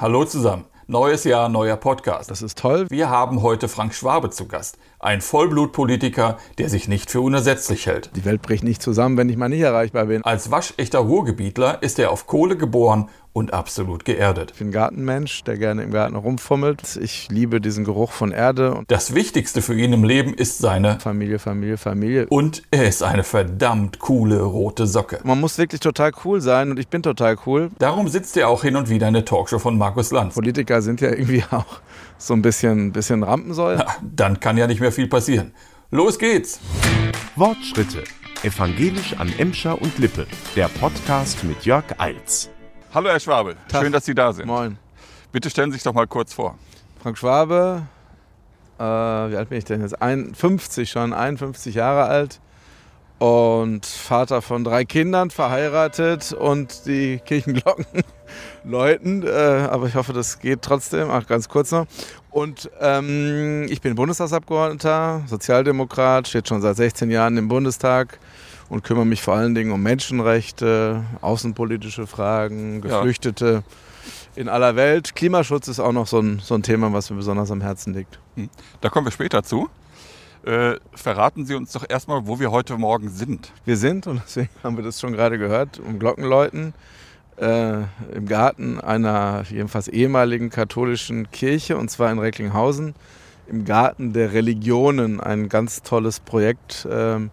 [0.00, 0.64] Hallo zusammen.
[0.86, 2.30] Neues Jahr, neuer Podcast.
[2.30, 2.86] Das ist toll.
[2.88, 4.78] Wir haben heute Frank Schwabe zu Gast.
[5.00, 8.12] Ein Vollblutpolitiker, der sich nicht für unersetzlich hält.
[8.14, 10.22] Die Welt bricht nicht zusammen, wenn ich mal nicht erreichbar bin.
[10.22, 14.50] Als waschechter Ruhrgebietler ist er auf Kohle geboren und absolut geerdet.
[14.52, 16.98] Ich bin ein Gartenmensch, der gerne im Garten rumfummelt.
[17.00, 18.74] Ich liebe diesen Geruch von Erde.
[18.74, 22.26] Und Das Wichtigste für ihn im Leben ist seine Familie, Familie, Familie.
[22.28, 25.20] und er ist eine verdammt coole rote Socke.
[25.22, 27.70] Man muss wirklich total cool sein und ich bin total cool.
[27.78, 30.34] Darum sitzt er auch hin und wieder in der Talkshow von Markus Lanz.
[30.34, 31.80] Politiker sind ja irgendwie auch
[32.18, 33.82] so ein bisschen, bisschen Rampensäulen.
[34.02, 35.52] Dann kann ja nicht mehr viel passieren.
[35.90, 36.60] Los geht's!
[37.36, 38.02] Wortschritte.
[38.42, 40.26] Evangelisch an Emscher und Lippe.
[40.56, 42.50] Der Podcast mit Jörg Eils.
[42.94, 43.82] Hallo Herr Schwabe, Tag.
[43.82, 44.46] schön, dass Sie da sind.
[44.46, 44.78] Moin.
[45.30, 46.56] Bitte stellen Sie sich doch mal kurz vor.
[47.02, 47.82] Frank Schwabe,
[48.78, 50.00] äh, wie alt bin ich denn jetzt?
[50.00, 52.40] Ein, 50 schon, 51 Jahre alt
[53.18, 57.84] und Vater von drei Kindern, verheiratet und die Kirchenglocken
[58.64, 59.22] läuten.
[59.26, 61.10] Äh, aber ich hoffe, das geht trotzdem.
[61.10, 61.86] Ach, ganz kurz noch.
[62.30, 68.18] Und ähm, ich bin Bundestagsabgeordneter, Sozialdemokrat, steht schon seit 16 Jahren im Bundestag
[68.68, 72.98] und kümmere mich vor allen Dingen um Menschenrechte, außenpolitische Fragen, Ja.
[72.98, 73.62] Geflüchtete
[74.36, 75.14] in aller Welt.
[75.16, 78.18] Klimaschutz ist auch noch so ein, so ein Thema, was mir besonders am Herzen liegt.
[78.80, 79.68] Da kommen wir später zu.
[80.44, 83.52] Äh, verraten Sie uns doch erstmal, wo wir heute Morgen sind.
[83.64, 86.74] Wir sind, und deswegen haben wir das schon gerade gehört, um Glockenläuten
[87.36, 87.78] äh,
[88.14, 92.94] im Garten einer jedenfalls ehemaligen katholischen Kirche, und zwar in Recklinghausen,
[93.48, 95.20] im Garten der Religionen.
[95.20, 97.30] Ein ganz tolles Projekt, ähm,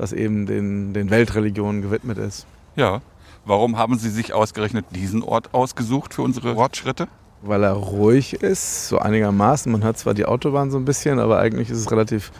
[0.00, 2.46] das eben den, den Weltreligionen gewidmet ist.
[2.74, 3.02] Ja.
[3.44, 7.06] Warum haben Sie sich ausgerechnet diesen Ort ausgesucht für unsere Wortschritte?
[7.42, 9.70] Weil er ruhig ist, so einigermaßen.
[9.70, 12.32] Man hört zwar die Autobahn so ein bisschen, aber eigentlich ist es relativ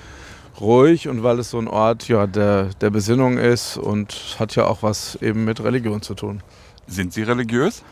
[0.58, 4.66] ruhig und weil es so ein Ort ja, der, der Besinnung ist und hat ja
[4.66, 6.42] auch was eben mit Religion zu tun.
[6.86, 7.83] Sind Sie religiös?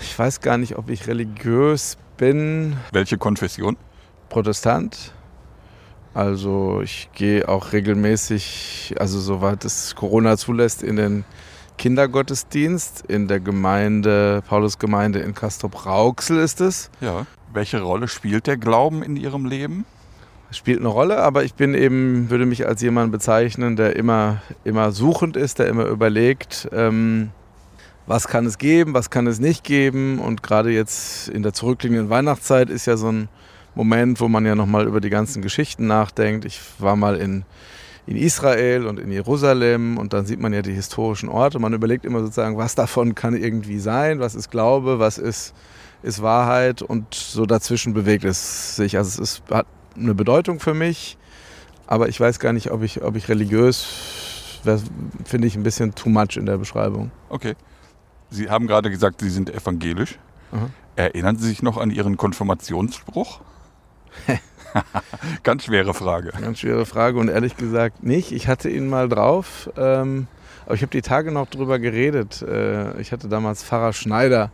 [0.00, 2.76] Ich weiß gar nicht, ob ich religiös bin.
[2.92, 3.76] Welche Konfession?
[4.28, 5.12] Protestant.
[6.14, 11.24] Also ich gehe auch regelmäßig, also soweit es Corona zulässt, in den
[11.76, 16.88] Kindergottesdienst in der Gemeinde, Paulusgemeinde in Castrop-Rauxel ist es.
[17.00, 17.26] Ja.
[17.52, 19.84] Welche Rolle spielt der Glauben in Ihrem Leben?
[20.52, 24.92] Spielt eine Rolle, aber ich bin eben, würde mich als jemand bezeichnen, der immer, immer
[24.92, 27.30] suchend ist, der immer überlegt, ähm,
[28.06, 30.20] was kann es geben, was kann es nicht geben.
[30.20, 33.28] Und gerade jetzt in der zurückliegenden Weihnachtszeit ist ja so ein
[33.74, 36.44] Moment, wo man ja nochmal über die ganzen Geschichten nachdenkt.
[36.44, 37.44] Ich war mal in,
[38.06, 41.58] in Israel und in Jerusalem und dann sieht man ja die historischen Orte.
[41.58, 45.54] Man überlegt immer sozusagen, was davon kann irgendwie sein, was ist Glaube, was ist,
[46.02, 48.96] ist Wahrheit und so dazwischen bewegt es sich.
[48.96, 51.16] Also es ist, hat eine Bedeutung für mich,
[51.86, 54.82] aber ich weiß gar nicht, ob ich, ob ich religiös, das
[55.24, 57.10] finde ich ein bisschen too much in der Beschreibung.
[57.28, 57.54] Okay.
[58.30, 60.18] Sie haben gerade gesagt, Sie sind evangelisch.
[60.52, 60.70] Aha.
[60.96, 63.40] Erinnern Sie sich noch an Ihren Konfirmationsspruch?
[65.42, 66.32] Ganz schwere Frage.
[66.40, 68.32] Ganz schwere Frage und ehrlich gesagt nicht.
[68.32, 70.26] Ich hatte ihn mal drauf, ähm,
[70.66, 72.42] aber ich habe die Tage noch drüber geredet.
[72.42, 74.50] Äh, ich hatte damals Pfarrer Schneider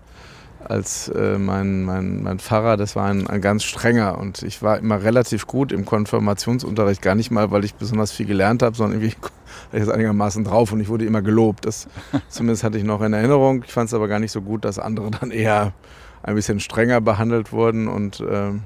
[0.65, 2.76] als äh, mein, mein, mein Pfarrer.
[2.76, 7.00] Das war ein, ein ganz strenger und ich war immer relativ gut im Konfirmationsunterricht.
[7.00, 10.44] Gar nicht mal, weil ich besonders viel gelernt habe, sondern irgendwie war ich das einigermaßen
[10.44, 11.65] drauf und ich wurde immer gelobt.
[11.65, 11.88] Das
[12.28, 13.65] zumindest hatte ich noch in Erinnerung.
[13.66, 15.72] Ich fand es aber gar nicht so gut, dass andere dann eher
[16.22, 18.65] ein bisschen strenger behandelt wurden und ähm,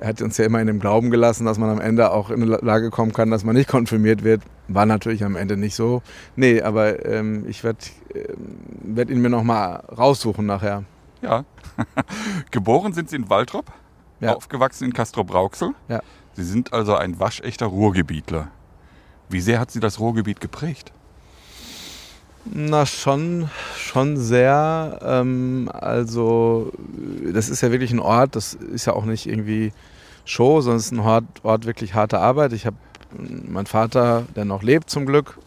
[0.00, 2.42] er hat uns ja immer in dem Glauben gelassen, dass man am Ende auch in
[2.42, 4.42] eine Lage kommen kann, dass man nicht konfirmiert wird.
[4.68, 6.02] War natürlich am Ende nicht so.
[6.36, 7.78] Nee, aber ähm, ich werde
[8.14, 8.24] ähm,
[8.82, 10.84] werd ihn mir nochmal raussuchen nachher.
[11.22, 11.44] Ja.
[12.50, 13.66] Geboren sind Sie in Waltrop,
[14.20, 14.34] Ja.
[14.34, 15.72] aufgewachsen in Castrop-Rauxel.
[15.88, 16.00] Ja.
[16.32, 18.48] Sie sind also ein waschechter Ruhrgebietler.
[19.28, 20.92] Wie sehr hat Sie das Ruhrgebiet geprägt?
[22.46, 24.98] Na, schon, schon sehr.
[25.02, 26.72] Ähm, also,
[27.32, 29.72] das ist ja wirklich ein Ort, das ist ja auch nicht irgendwie
[30.24, 32.52] Show, sondern es ist ein Ort, Ort wirklich harte Arbeit.
[32.52, 32.76] Ich habe
[33.18, 35.38] mein Vater, der noch lebt zum Glück,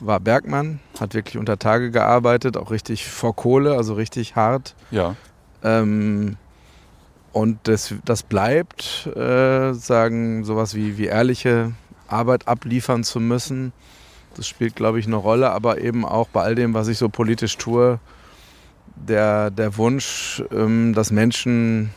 [0.00, 4.74] war Bergmann, hat wirklich unter Tage gearbeitet, auch richtig vor Kohle, also richtig hart.
[4.90, 5.14] Ja.
[5.62, 6.36] Ähm,
[7.32, 11.72] und das, das bleibt, äh, sagen, sowas wie, wie ehrliche
[12.08, 13.72] Arbeit abliefern zu müssen.
[14.34, 17.08] Das spielt, glaube ich, eine Rolle, aber eben auch bei all dem, was ich so
[17.08, 18.00] politisch tue,
[18.96, 21.90] der, der Wunsch, ähm, dass Menschen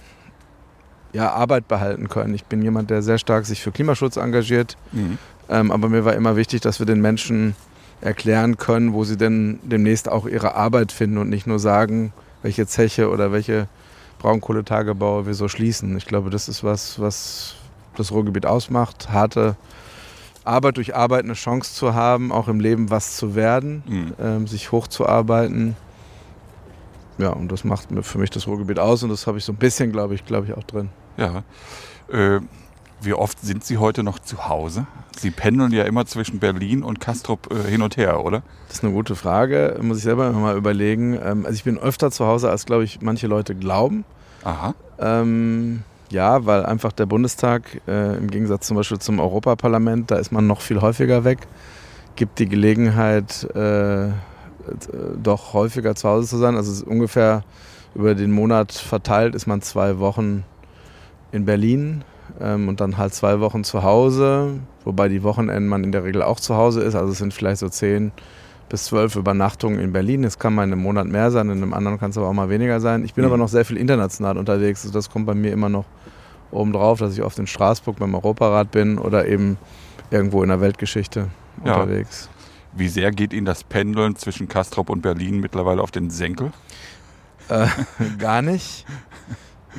[1.14, 2.34] ja, Arbeit behalten können.
[2.34, 5.18] Ich bin jemand, der sehr stark sich für Klimaschutz engagiert, Mhm.
[5.50, 7.56] ähm, aber mir war immer wichtig, dass wir den Menschen
[8.02, 12.12] erklären können, wo sie denn demnächst auch ihre Arbeit finden und nicht nur sagen,
[12.42, 13.68] welche Zeche oder welche
[14.20, 15.96] Braunkohletagebaue wir so schließen.
[15.98, 17.56] Ich glaube, das ist was, was
[17.96, 19.10] das Ruhrgebiet ausmacht.
[19.12, 19.56] Harte
[20.46, 24.14] Arbeit durch Arbeit eine Chance zu haben, auch im Leben was zu werden, Mhm.
[24.20, 25.76] ähm, sich hochzuarbeiten.
[27.20, 29.58] ja, und das macht für mich das Ruhrgebiet aus und das habe ich so ein
[29.58, 30.90] bisschen, glaube ich, glaube ich, auch drin.
[31.18, 31.44] Ja.
[32.12, 32.40] Äh,
[33.02, 34.88] wie oft sind Sie heute noch zu Hause?
[35.18, 38.44] Sie pendeln ja immer zwischen Berlin und Kastrop äh, hin und her, oder?
[38.68, 41.20] Das ist eine gute Frage, muss ich selber mal überlegen.
[41.22, 44.06] Ähm, also ich bin öfter zu Hause, als glaube ich manche Leute glauben.
[44.44, 44.74] Aha.
[45.00, 50.32] Ähm, ja, weil einfach der Bundestag äh, im Gegensatz zum Beispiel zum Europaparlament, da ist
[50.32, 51.40] man noch viel häufiger weg,
[52.16, 54.10] gibt die Gelegenheit, äh,
[55.22, 56.56] doch häufiger zu Hause zu sein.
[56.56, 57.44] Also ungefähr
[57.96, 60.46] über den Monat verteilt ist man zwei Wochen
[61.34, 62.04] in Berlin
[62.40, 66.22] ähm, und dann halt zwei Wochen zu Hause, wobei die Wochenenden man in der Regel
[66.22, 66.96] auch zu Hause ist.
[66.96, 68.12] Also es sind vielleicht so zehn
[68.70, 70.24] bis zwölf Übernachtungen in Berlin.
[70.24, 72.34] Es kann mal in einem Monat mehr sein, in einem anderen kann es aber auch
[72.34, 73.04] mal weniger sein.
[73.04, 73.32] Ich bin mhm.
[73.32, 74.84] aber noch sehr viel international unterwegs.
[74.84, 75.86] Also das kommt bei mir immer noch
[76.52, 79.58] oben drauf, dass ich oft in Straßburg beim Europarat bin oder eben
[80.12, 81.28] irgendwo in der Weltgeschichte
[81.66, 81.76] ja.
[81.76, 82.30] unterwegs.
[82.76, 86.52] Wie sehr geht Ihnen das Pendeln zwischen Kastrop und Berlin mittlerweile auf den Senkel?
[87.50, 87.68] Äh,
[88.20, 88.86] gar nicht.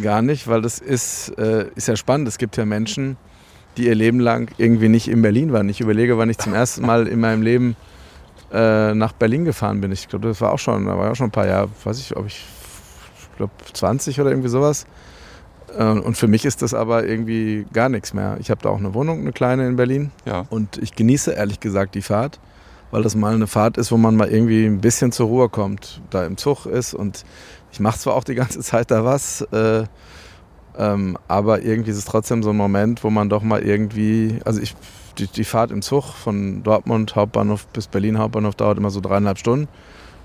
[0.02, 2.29] Gar nicht, weil das ist, äh, ist ja spannend.
[2.29, 3.17] Es gibt ja Menschen,
[3.76, 5.69] die ihr Leben lang irgendwie nicht in Berlin waren.
[5.69, 7.76] Ich überlege, wann ich zum ersten Mal in meinem Leben
[8.52, 9.93] äh, nach Berlin gefahren bin.
[9.93, 12.17] Ich glaube, das war auch schon, da war auch schon ein paar Jahre, weiß ich,
[12.17, 12.44] ob ich,
[13.19, 14.87] ich glaube 20 oder irgendwie sowas.
[15.76, 18.37] Äh, und für mich ist das aber irgendwie gar nichts mehr.
[18.40, 20.11] Ich habe da auch eine Wohnung, eine kleine in Berlin.
[20.25, 20.47] Ja.
[20.50, 22.38] Und ich genieße ehrlich gesagt die Fahrt,
[22.90, 26.00] weil das mal eine Fahrt ist, wo man mal irgendwie ein bisschen zur Ruhe kommt,
[26.11, 26.94] da im Zug ist.
[26.94, 27.25] Und
[27.75, 29.82] ich mache zwar auch die ganze Zeit da was, äh,
[30.79, 34.61] ähm, aber irgendwie ist es trotzdem so ein Moment, wo man doch mal irgendwie, also
[34.61, 34.76] ich,
[35.19, 39.38] die, die Fahrt im Zug von Dortmund Hauptbahnhof bis Berlin Hauptbahnhof dauert immer so dreieinhalb
[39.38, 39.67] Stunden.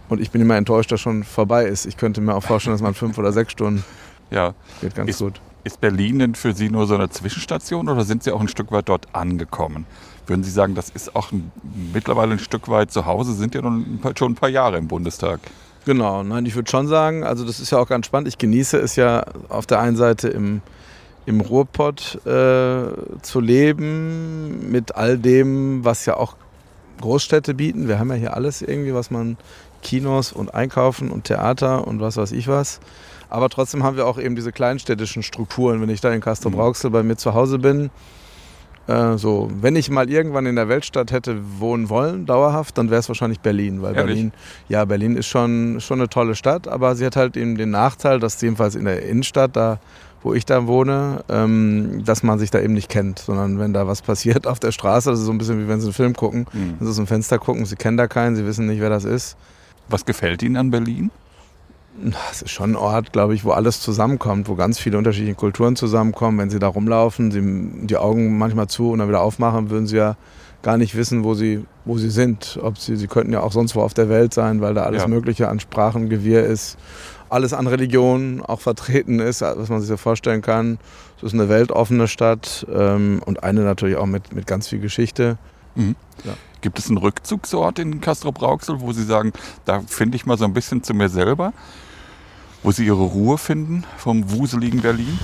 [0.10, 1.88] Und ich bin immer enttäuscht, dass schon vorbei ist.
[1.88, 3.84] Ich könnte mir auch vorstellen, dass man fünf oder sechs Stunden
[4.30, 4.54] ja.
[4.82, 5.42] geht ganz ist, gut.
[5.64, 8.72] Ist Berlin denn für Sie nur so eine Zwischenstation oder sind Sie auch ein Stück
[8.72, 9.88] weit dort angekommen?
[10.28, 11.52] Würden Sie sagen, das ist auch ein,
[11.94, 15.40] mittlerweile ein Stück weit zu Hause, sind ja schon ein paar Jahre im Bundestag?
[15.90, 18.28] Genau, nein, ich würde schon sagen, also das ist ja auch ganz spannend.
[18.28, 20.62] Ich genieße es ja auf der einen Seite im,
[21.26, 22.92] im Ruhrpott äh,
[23.24, 26.36] zu leben, mit all dem, was ja auch
[27.02, 27.88] Großstädte bieten.
[27.88, 29.38] Wir haben ja hier alles irgendwie, was man
[29.82, 32.82] Kinos und Einkaufen und Theater und was weiß ich was.
[33.28, 35.82] Aber trotzdem haben wir auch eben diese kleinstädtischen Strukturen.
[35.82, 37.90] Wenn ich da in Castro Brauxel bei mir zu Hause bin,
[38.90, 43.00] äh, so, wenn ich mal irgendwann in der Weltstadt hätte wohnen wollen, dauerhaft, dann wäre
[43.00, 43.82] es wahrscheinlich Berlin.
[43.82, 44.16] Weil Ehrlich?
[44.16, 44.32] Berlin,
[44.68, 48.20] ja, Berlin ist schon, schon eine tolle Stadt, aber sie hat halt eben den Nachteil,
[48.20, 49.80] dass jedenfalls in der Innenstadt, da
[50.22, 53.88] wo ich da wohne, ähm, dass man sich da eben nicht kennt, sondern wenn da
[53.88, 56.14] was passiert auf der Straße, das ist so ein bisschen wie wenn sie einen Film
[56.14, 56.76] gucken, mhm.
[56.78, 59.06] wenn sie aus dem Fenster gucken, sie kennen da keinen, sie wissen nicht, wer das
[59.06, 59.38] ist.
[59.88, 61.10] Was gefällt Ihnen an Berlin?
[62.32, 65.76] Es ist schon ein Ort, glaube ich, wo alles zusammenkommt, wo ganz viele unterschiedliche Kulturen
[65.76, 66.38] zusammenkommen.
[66.38, 69.98] Wenn sie da rumlaufen, sie die Augen manchmal zu und dann wieder aufmachen, würden sie
[69.98, 70.16] ja
[70.62, 72.60] gar nicht wissen, wo sie, wo sie sind.
[72.62, 75.04] Ob sie, sie könnten ja auch sonst wo auf der Welt sein, weil da alles
[75.04, 75.08] Ja.
[75.08, 76.78] Mögliche an Sprachengewirr ist.
[77.30, 80.80] Alles an Religionen auch vertreten ist, was man sich so vorstellen kann.
[81.18, 85.38] Es ist eine weltoffene Stadt ähm, und eine natürlich auch mit, mit ganz viel Geschichte.
[85.76, 85.96] Mhm.
[86.24, 86.34] Ja.
[86.62, 89.32] Gibt es einen Rückzugsort in Castrop-Rauxel, wo Sie sagen,
[89.66, 91.54] da finde ich mal so ein bisschen zu mir selber?
[92.62, 95.18] Wo Sie Ihre Ruhe finden vom wuseligen Berlin?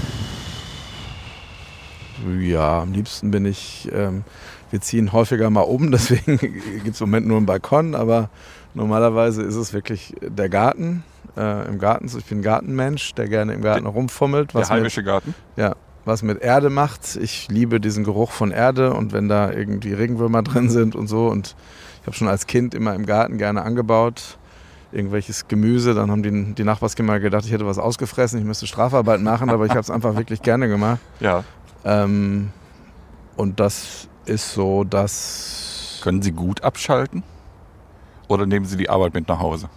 [2.40, 4.24] Ja, am liebsten bin ich, ähm,
[4.72, 8.30] wir ziehen häufiger mal um, deswegen gibt es im Moment nur einen Balkon, aber
[8.74, 11.04] normalerweise ist es wirklich der Garten.
[11.36, 14.54] Äh, Im Garten, ich bin ein Gartenmensch, der gerne im Garten rumfummelt.
[14.54, 15.36] Der mit, heimische Garten?
[15.58, 17.18] ja, was mit Erde macht.
[17.18, 21.28] Ich liebe diesen Geruch von Erde und wenn da irgendwie Regenwürmer drin sind und so.
[21.28, 21.56] Und
[22.02, 24.38] ich habe schon als Kind immer im Garten gerne angebaut.
[24.92, 29.22] Irgendwelches Gemüse, dann haben die, die Nachbarskinder gedacht, ich hätte was ausgefressen, ich müsste Strafarbeit
[29.22, 31.00] machen, aber ich habe es einfach wirklich gerne gemacht.
[31.20, 31.44] Ja.
[31.84, 32.52] Ähm,
[33.36, 36.00] und das ist so, dass.
[36.04, 37.24] Können Sie gut abschalten?
[38.28, 39.70] Oder nehmen Sie die Arbeit mit nach Hause?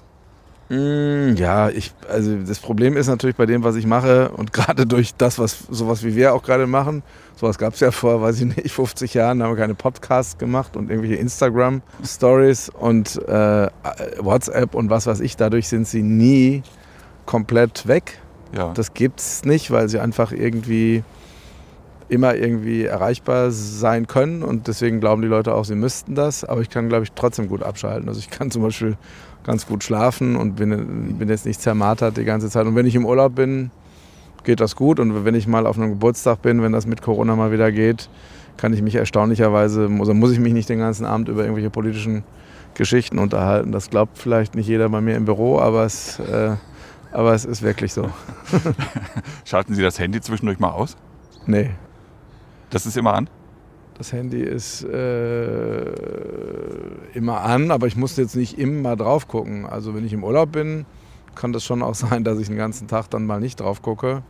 [0.68, 4.86] Mm, ja, ich, also das Problem ist natürlich bei dem, was ich mache und gerade
[4.86, 7.02] durch das, was sowas wie wir auch gerade machen,
[7.36, 10.36] sowas gab es ja vor, weiß ich nicht, 50 Jahren, da haben wir keine Podcasts
[10.36, 13.68] gemacht und irgendwelche Instagram-Stories und äh,
[14.18, 16.62] WhatsApp und was weiß ich, dadurch sind sie nie
[17.24, 18.20] komplett weg.
[18.54, 18.72] Ja.
[18.72, 21.02] Das gibt's nicht, weil sie einfach irgendwie
[22.08, 26.44] immer irgendwie erreichbar sein können und deswegen glauben die Leute auch, sie müssten das.
[26.44, 28.08] Aber ich kann, glaube ich, trotzdem gut abschalten.
[28.08, 28.96] Also ich kann zum Beispiel
[29.44, 32.66] ganz gut schlafen und bin, bin jetzt nicht zermartert die ganze Zeit.
[32.66, 33.70] Und wenn ich im Urlaub bin,
[34.44, 35.00] geht das gut.
[35.00, 38.08] Und wenn ich mal auf einem Geburtstag bin, wenn das mit Corona mal wieder geht,
[38.56, 42.24] kann ich mich erstaunlicherweise, also muss ich mich nicht den ganzen Abend über irgendwelche politischen
[42.74, 43.72] Geschichten unterhalten.
[43.72, 46.56] Das glaubt vielleicht nicht jeder bei mir im Büro, aber es, äh,
[47.12, 48.10] aber es ist wirklich so.
[49.44, 50.96] Schalten Sie das Handy zwischendurch mal aus?
[51.46, 51.70] Nee,
[52.70, 53.30] Das ist immer an?
[53.98, 55.84] Das Handy ist äh,
[57.14, 59.66] immer an, aber ich muss jetzt nicht immer drauf gucken.
[59.66, 60.86] Also wenn ich im Urlaub bin,
[61.34, 64.22] kann das schon auch sein, dass ich den ganzen Tag dann mal nicht drauf gucke.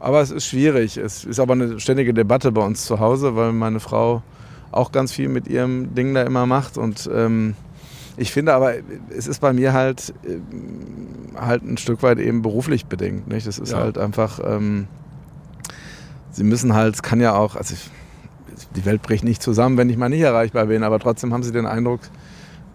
[0.00, 0.96] Aber es ist schwierig.
[0.96, 4.22] Es ist aber eine ständige Debatte bei uns zu Hause, weil meine Frau
[4.70, 6.76] auch ganz viel mit ihrem Ding da immer macht.
[6.76, 7.54] Und ähm,
[8.18, 8.74] ich finde aber,
[9.16, 10.42] es ist bei mir halt, ähm,
[11.34, 13.26] halt ein Stück weit eben beruflich bedingt.
[13.26, 13.46] Nicht?
[13.46, 13.78] Das ist Ja.
[13.78, 14.86] halt einfach, ähm,
[16.30, 17.74] sie müssen halt, es kann ja auch, also
[18.76, 21.52] die Welt bricht nicht zusammen, wenn ich mal nicht erreichbar bin, aber trotzdem haben sie
[21.52, 22.00] den Eindruck,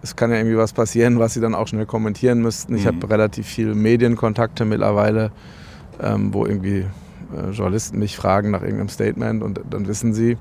[0.02, 2.74] es kann ja irgendwie was passieren, was sie dann auch schnell kommentieren müssten.
[2.76, 2.88] Ich Mhm.
[2.88, 5.30] habe relativ viele Medienkontakte mittlerweile,
[6.02, 6.84] ähm, wo irgendwie
[7.34, 10.36] äh, Journalisten mich fragen nach irgendeinem Statement und dann wissen sie,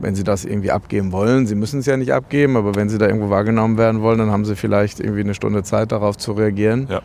[0.00, 2.98] wenn sie das irgendwie abgeben wollen, sie müssen es ja nicht abgeben, aber wenn sie
[2.98, 6.32] da irgendwo wahrgenommen werden wollen, dann haben sie vielleicht irgendwie eine Stunde Zeit darauf zu
[6.32, 6.86] reagieren.
[6.90, 7.00] Ja.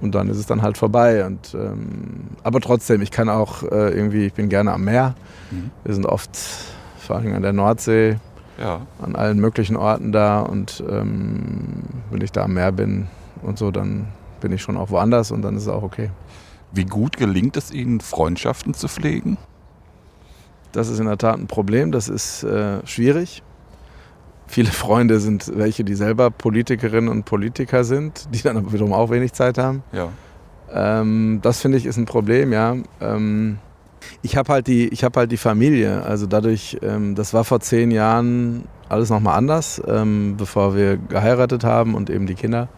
[0.00, 1.26] Und dann ist es dann halt vorbei.
[1.26, 5.14] Und, ähm, aber trotzdem, ich kann auch äh, irgendwie, ich bin gerne am Meer.
[5.50, 5.70] Mhm.
[5.84, 6.30] Wir sind oft
[7.10, 8.18] vor allem an der Nordsee,
[8.56, 8.82] Ja.
[9.02, 10.40] an allen möglichen Orten da.
[10.42, 13.08] Und ähm, wenn ich da am Meer bin
[13.42, 14.06] und so, dann
[14.40, 16.10] bin ich schon auch woanders und dann ist es auch okay.
[16.70, 19.38] Wie gut gelingt es Ihnen, Freundschaften zu pflegen?
[20.70, 23.42] Das ist in der Tat ein Problem, das ist äh, schwierig.
[24.46, 29.10] Viele Freunde sind welche, die selber Politikerinnen und Politiker sind, die dann aber wiederum auch
[29.10, 29.82] wenig Zeit haben.
[29.90, 30.10] Ja.
[30.72, 32.76] Ähm, das finde ich ist ein Problem, ja.
[33.00, 33.58] Ähm,
[34.22, 36.02] ich habe halt habe halt die Familie.
[36.02, 41.64] Also dadurch, ähm, das war vor zehn Jahren alles nochmal anders, ähm, bevor wir geheiratet
[41.64, 42.68] haben und eben die Kinder,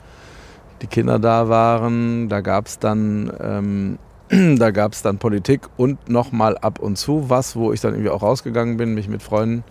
[0.83, 2.29] die Kinder da waren.
[2.29, 3.99] Da gab es dann, ähm,
[4.59, 8.11] da gab es dann Politik und nochmal ab und zu was, wo ich dann irgendwie
[8.11, 9.64] auch rausgegangen bin, mich mit Freunden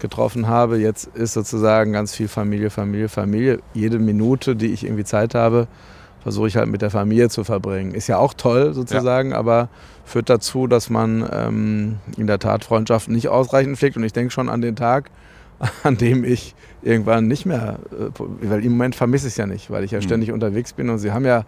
[0.00, 0.78] getroffen habe.
[0.78, 3.60] Jetzt ist sozusagen ganz viel Familie, Familie, Familie.
[3.74, 5.68] Jede Minute, die ich irgendwie Zeit habe,
[6.22, 7.92] versuche ich halt mit der Familie zu verbringen.
[7.94, 9.68] Ist ja auch toll sozusagen, aber
[10.04, 13.96] führt dazu, dass man ähm, in der Tat Freundschaften nicht ausreichend pflegt.
[13.96, 15.10] Und ich denke schon an den Tag,
[15.82, 18.10] an dem ich irgendwann nicht mehr, äh,
[18.42, 20.02] weil im Moment vermisse ich es ja nicht, weil ich ja Mhm.
[20.02, 21.44] ständig unterwegs bin und sie haben ja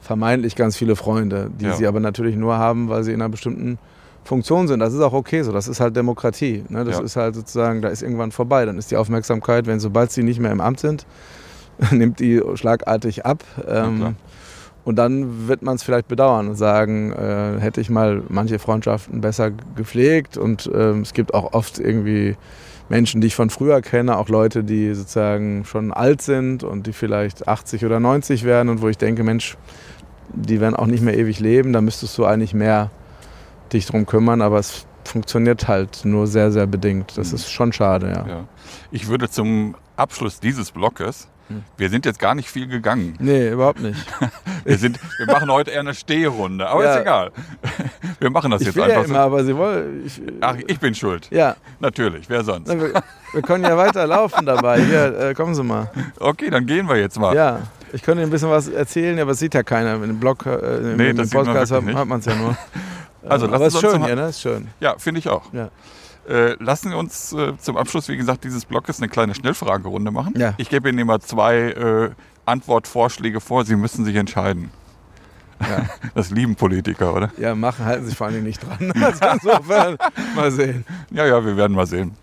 [0.00, 1.74] vermeintlich ganz viele Freunde, die Ja.
[1.74, 3.78] sie aber natürlich nur haben, weil sie in einer bestimmten
[4.24, 4.80] Funktion sind.
[4.80, 6.64] Das ist auch okay so, das ist halt Demokratie.
[6.68, 6.84] Ne?
[6.84, 7.02] Das Ja.
[7.02, 8.64] ist halt sozusagen, da ist irgendwann vorbei.
[8.64, 11.06] Dann ist die Aufmerksamkeit, wenn sobald sie nicht mehr im Amt sind,
[11.90, 13.44] nimmt die schlagartig ab.
[13.66, 14.16] Ähm,
[14.84, 19.20] und dann wird man es vielleicht bedauern und sagen, äh, hätte ich mal manche Freundschaften
[19.20, 20.36] besser gepflegt.
[20.36, 22.36] Und ähm, es gibt auch oft irgendwie
[22.88, 26.92] Menschen, die ich von früher kenne, auch Leute, die sozusagen schon alt sind und die
[26.92, 29.56] vielleicht 80 oder 90 werden und wo ich denke, Mensch,
[30.32, 32.90] die werden auch nicht mehr ewig leben, da müsstest du eigentlich mehr
[33.72, 37.18] dich drum kümmern, aber es funktioniert halt nur sehr, sehr bedingt.
[37.18, 37.34] Das Mhm.
[37.34, 38.26] ist schon schade, ja.
[38.28, 38.44] ja.
[38.92, 41.26] Ich würde zum Abschluss dieses Blockes.
[41.76, 43.14] Wir sind jetzt gar nicht viel gegangen.
[43.18, 43.98] Nee, überhaupt nicht.
[44.64, 46.94] Wir, sind, wir machen heute eher eine Stehrunde, aber Ja.
[46.94, 47.30] ist egal.
[48.20, 50.02] Wir machen das Ich jetzt will ja einfach immer, aber sie wollen.
[50.04, 50.22] Ich, so.
[50.40, 51.28] Ach, ich bin schuld.
[51.30, 52.66] ja, Natürlich, wer sonst?
[52.66, 52.92] Na, wir,
[53.32, 54.80] wir können ja weiterlaufen dabei.
[54.82, 55.88] Hier, äh, kommen Sie mal.
[56.18, 57.34] Okay, dann gehen wir jetzt mal.
[57.36, 57.60] Ja,
[57.92, 59.94] ich könnte Ihnen ein bisschen was erzählen, aber es sieht ja keiner.
[59.94, 62.34] In dem Blog, äh, im, Nee, im man Podcast wirklich hat, hat man es ja
[62.34, 62.56] nur.
[63.28, 64.28] Also, Ähm, lassen aber es ist schön noch- hier, ne?
[64.28, 64.68] Ist schön.
[64.80, 65.52] Ja, finde ich auch.
[65.52, 65.68] Ja.
[66.28, 70.34] Äh, lassen Sie uns äh, zum Abschluss, wie gesagt, dieses Blockes eine kleine Schnellfragerunde machen.
[70.36, 70.54] Ja.
[70.56, 72.10] Ich gebe Ihnen immer zwei äh,
[72.44, 73.64] Antwortvorschläge vor.
[73.64, 74.70] Sie müssen sich entscheiden.
[75.60, 75.86] Ja.
[76.14, 77.30] Das lieben Politiker, oder?
[77.36, 78.92] ja, machen, halten sich vor Dingen nicht dran.
[79.02, 79.98] Also insofern,
[80.34, 80.84] mal sehen.
[81.10, 82.16] Ja, ja, wir werden mal sehen.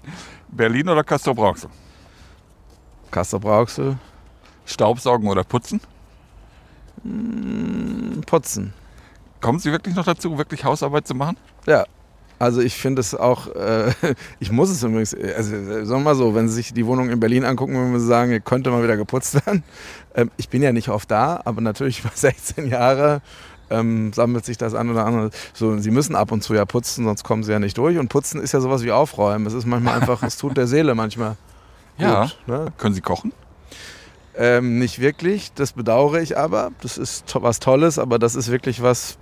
[0.48, 1.70] Berlin oder Castor Brauxel?
[3.12, 3.98] Castor Brauxel,
[4.66, 5.80] Staubsaugen oder putzen?
[8.26, 8.74] putzen.
[9.42, 11.38] Kommen Sie wirklich noch dazu, wirklich Hausarbeit zu machen?
[11.68, 11.86] Ja.
[12.44, 13.92] Also ich finde es auch, äh,
[14.40, 15.52] ich muss es übrigens, also
[15.86, 18.44] sagen wir mal so, wenn Sie sich die Wohnung in Berlin angucken, wenn wir sagen,
[18.44, 19.64] könnte mal wieder geputzt werden.
[20.16, 23.24] Ähm, ich bin ja nicht oft da, aber natürlich über 16 Jahre
[23.72, 25.32] ähm, sammelt sich das an oder andere.
[25.56, 27.98] So, Sie müssen ab und zu ja putzen, sonst kommen Sie ja nicht durch.
[27.98, 29.48] Und putzen ist ja sowas wie aufräumen.
[29.48, 31.36] Es ist manchmal einfach, es tut der Seele manchmal
[31.98, 32.26] Ja.
[32.26, 32.38] gut.
[32.46, 32.68] Ne?
[32.78, 33.34] Können Sie kochen?
[34.36, 36.70] Ähm, nicht wirklich, das bedauere ich aber.
[36.82, 39.18] Das ist to was Tolles, aber das ist wirklich was.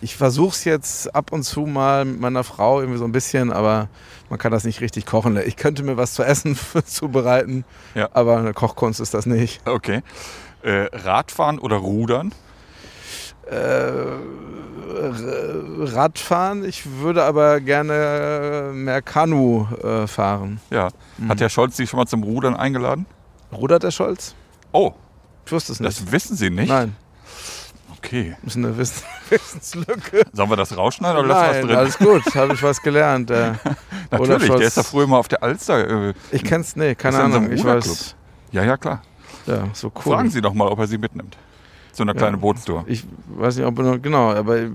[0.00, 3.52] Ich versuche es jetzt ab und zu mal mit meiner Frau irgendwie so ein bisschen,
[3.52, 3.88] aber
[4.30, 5.36] man kann das nicht richtig kochen.
[5.44, 7.64] Ich könnte mir was zu essen zubereiten,
[7.94, 8.08] Ja.
[8.12, 9.60] aber eine Kochkunst ist das nicht.
[9.66, 10.02] Okay.
[10.62, 12.32] Äh, Radfahren oder Rudern?
[13.50, 13.90] Äh,
[15.94, 20.60] Radfahren, ich würde aber gerne mehr Kanu äh, fahren.
[20.70, 20.88] Ja.
[21.28, 23.06] Hat Herr Scholz Sie schon mal zum Rudern eingeladen?
[23.52, 24.34] Rudert der Scholz?
[24.72, 24.92] Oh,
[25.46, 25.88] Ich wusste es nicht.
[26.00, 26.68] das wissen Sie nicht?
[26.68, 26.94] Nein,
[28.02, 28.34] Okay.
[28.42, 30.22] das ist eine Wissen Wissenslücke.
[30.32, 32.08] Sollen wir das rausschneiden oder lassen wir Nein, es drin?
[32.08, 33.30] alles gut, habe ich was gelernt.
[33.30, 33.52] Äh,
[34.10, 36.08] Natürlich, der ist ja früher mal auf der Alster.
[36.08, 37.52] Äh, ich kenn's, nee, keine so Ahnung.
[37.52, 38.16] Ich weiß,
[38.52, 39.02] ja, ja, klar.
[39.46, 40.14] ja, so cool.
[40.14, 41.36] Fragen Sie doch mal, ob er Sie mitnimmt.
[41.92, 42.84] So eine kleine Bootstour.
[42.86, 44.70] Ich weiß nicht, ob wir genau, aber äh,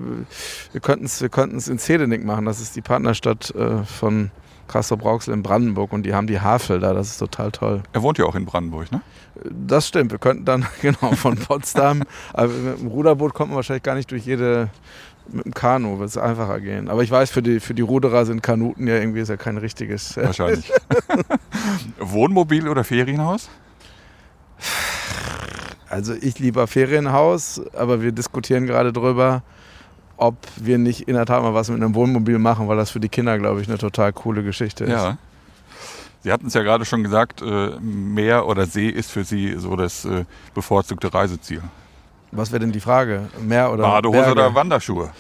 [0.72, 2.46] wir könnten es wir könnten's in Zedenick machen.
[2.46, 4.32] Das ist die Partnerstadt äh, von
[4.68, 7.84] Castrop Rauxel in Brandenburg und die haben die Havel da, das ist total toll.
[7.94, 9.02] Er wohnt ja auch in Brandenburg, ne?
[9.52, 12.04] Das stimmt, wir könnten dann genau von Potsdam,
[12.34, 14.70] aber mit dem Ruderboot kommt man wahrscheinlich gar nicht durch jede,
[15.32, 16.90] mit dem Kanu wird es einfacher gehen.
[16.90, 19.58] Aber ich weiß, für die, für die Ruderer sind Kanuten ja irgendwie ist ja kein
[19.58, 20.16] richtiges.
[20.18, 20.72] Wahrscheinlich.
[22.00, 23.50] Wohnmobil oder Ferienhaus?
[25.90, 29.44] Also ich lieber Ferienhaus, aber wir diskutieren gerade drüber,
[30.18, 33.00] ob wir nicht in der Tat mal was mit einem Wohnmobil machen, weil das für
[33.00, 34.92] die Kinder, glaube ich, eine total coole Geschichte ist.
[34.92, 35.18] Ja.
[36.24, 39.76] Sie hatten es ja gerade schon gesagt, äh, Meer oder See ist für Sie so
[39.76, 41.62] das äh, bevorzugte Reiseziel.
[42.32, 43.30] Was wäre denn die Frage?
[43.40, 44.32] Meer oder Badehose Berge?
[44.32, 45.12] oder Wanderschuhe?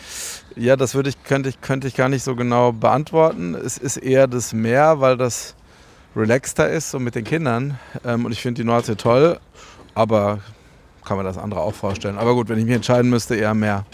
[0.55, 3.55] Ja, das würde ich, könnte, ich, könnte ich gar nicht so genau beantworten.
[3.55, 5.55] Es ist eher das Meer, weil das
[6.15, 7.77] relaxter ist, so mit den Kindern.
[8.03, 9.39] Ähm, und ich finde die Nordsee toll,
[9.93, 10.39] aber
[11.05, 12.17] kann man das andere auch vorstellen.
[12.17, 13.85] Aber gut, wenn ich mich entscheiden müsste, eher Meer.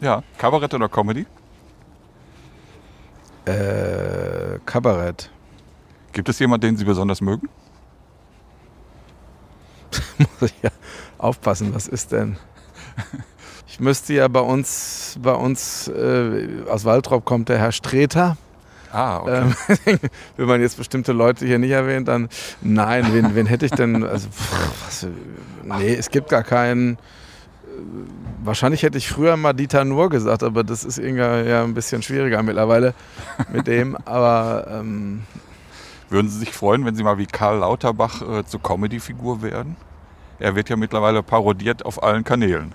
[0.00, 0.22] Ja.
[0.38, 1.26] Kabarett oder Comedy?
[3.44, 5.30] Äh, Kabarett.
[6.12, 7.48] Gibt es jemanden, den Sie besonders mögen?
[10.18, 10.70] Muss ich ja
[11.18, 12.36] aufpassen, was ist denn?
[13.66, 18.36] Ich müsste ja bei uns, bei uns äh, aus Waltrop kommt der Herr Streter.
[18.92, 19.52] Ah, okay.
[19.86, 19.98] Ähm,
[20.36, 22.28] wenn man jetzt bestimmte Leute hier nicht erwähnt, dann
[22.60, 24.02] nein, wen, wen hätte ich denn?
[24.04, 25.06] Also, pff, was,
[25.62, 26.98] nee, es gibt gar keinen.
[28.42, 32.02] Wahrscheinlich hätte ich früher mal Dieter Nur gesagt, aber das ist irgendwie ja ein bisschen
[32.02, 32.94] schwieriger mittlerweile
[33.52, 33.96] mit dem.
[34.06, 35.22] Aber ähm,
[36.10, 39.76] Würden Sie sich freuen, wenn Sie mal wie Karl Lauterbach äh, zur Comedy-Figur werden?
[40.40, 42.74] Er wird ja mittlerweile parodiert auf allen Kanälen.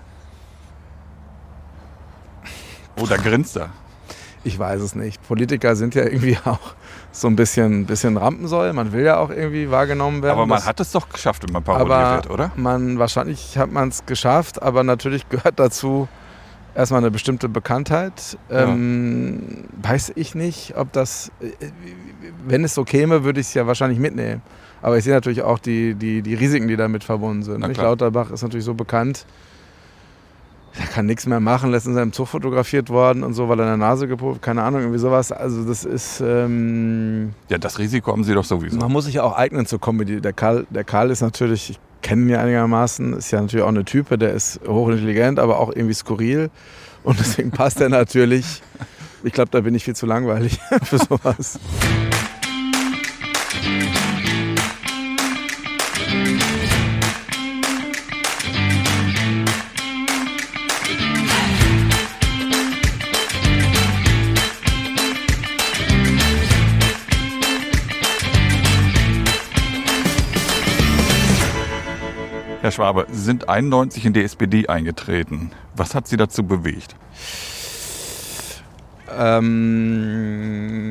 [2.98, 3.70] Oh, da grinst er.
[4.42, 5.20] ich weiß es nicht.
[5.28, 6.74] Politiker sind ja irgendwie auch
[7.20, 8.72] so ein bisschen, bisschen Rampensäule.
[8.72, 10.32] Man will ja auch irgendwie wahrgenommen werden.
[10.36, 12.52] Aber man Das- hat es doch geschafft, wenn man parodiert aber wird, oder?
[12.56, 16.08] Man, wahrscheinlich hat man es geschafft, aber natürlich gehört dazu
[16.74, 18.36] erstmal eine bestimmte Bekanntheit.
[18.50, 21.50] Ähm, weiß ich nicht, ob das, äh,
[22.46, 24.42] wenn es so käme, würde ich es ja wahrscheinlich mitnehmen.
[24.82, 27.76] Aber ich sehe natürlich auch die, die, die Risiken, die damit verbunden sind.
[27.78, 29.24] Lauterbach ist natürlich so bekannt.
[30.78, 33.64] Er kann nichts mehr machen, letztens in seinem Zug fotografiert worden und so, weil er
[33.72, 35.32] in der Nase gepult, keine Ahnung, irgendwie sowas.
[35.32, 38.76] Also das ist, ähm, Ja, das Risiko haben Sie doch sowieso.
[38.78, 40.20] man muss sich auch eignen zur Comedy.
[40.20, 43.68] Der Karl, der Karl ist natürlich, ich kenne ihn ja einigermaßen, ist ja natürlich auch
[43.70, 46.50] eine Type, der ist hochintelligent, aber auch irgendwie skurril.
[47.04, 48.60] Und deswegen passt er natürlich.
[49.24, 51.58] Ich glaube, da bin ich viel zu langweilig für sowas.
[72.66, 75.52] Herr Schwabe, Sie sind 91 in die SPD eingetreten.
[75.76, 76.96] Was hat Sie dazu bewegt?
[79.16, 80.90] Ähm,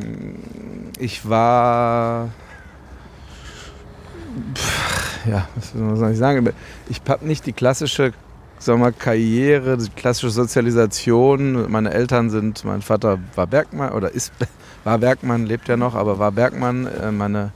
[0.98, 2.30] ich war.
[4.54, 6.50] Pff, Ja, was soll ich sagen?
[6.88, 8.14] Ich habe nicht die klassische
[8.58, 11.70] sagen wir Karriere, die klassische Sozialisation.
[11.70, 14.32] Meine Eltern sind, mein Vater war Bergmann oder ist,
[14.86, 16.88] war Bergmann, lebt ja noch, aber war Bergmann.
[16.88, 17.52] Äh, Meine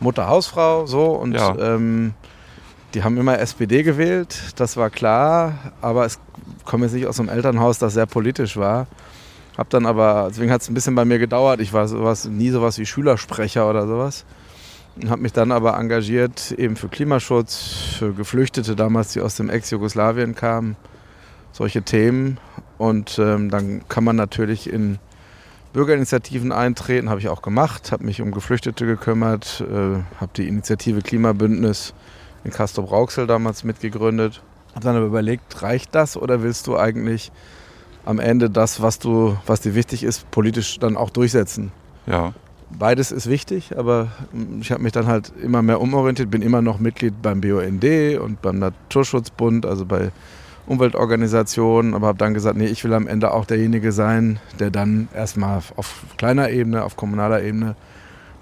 [0.00, 1.08] Mutter Hausfrau, so.
[1.08, 1.54] Und Ja.
[1.58, 2.14] ähm,
[2.94, 5.72] die haben immer SPD gewählt, das war klar.
[5.80, 6.18] Aber es
[6.64, 8.86] komme jetzt nicht aus einem Elternhaus, das sehr politisch war.
[9.56, 11.60] Hab dann aber, deswegen hat es ein bisschen bei mir gedauert.
[11.60, 14.24] Ich war sowas, nie sowas wie Schülersprecher oder sowas.
[14.96, 19.50] Und habe mich dann aber engagiert eben für Klimaschutz, für Geflüchtete damals, die aus dem
[19.50, 20.76] Ex-Jugoslawien kamen.
[21.52, 22.38] Solche Themen.
[22.78, 24.98] Und ähm, dann kann man natürlich in
[25.72, 31.00] Bürgerinitiativen eintreten, habe ich auch gemacht, habe mich um Geflüchtete gekümmert, äh, habe die Initiative
[31.00, 31.94] Klimabündnis
[32.44, 34.42] in Castrop Rauxel damals mitgegründet.
[34.74, 37.32] Habe dann aber überlegt, reicht das oder willst du eigentlich
[38.04, 41.72] am Ende das, was, du, was dir wichtig ist, politisch dann auch durchsetzen?
[42.06, 42.32] Ja.
[42.70, 44.08] Beides ist wichtig, aber
[44.60, 47.84] ich habe mich dann halt immer mehr umorientiert, bin immer noch Mitglied beim BUND
[48.20, 50.12] und beim Naturschutzbund, also bei
[50.66, 55.08] Umweltorganisationen, aber habe dann gesagt, nee, ich will am Ende auch derjenige sein, der dann
[55.12, 57.74] erstmal auf kleiner Ebene, auf kommunaler Ebene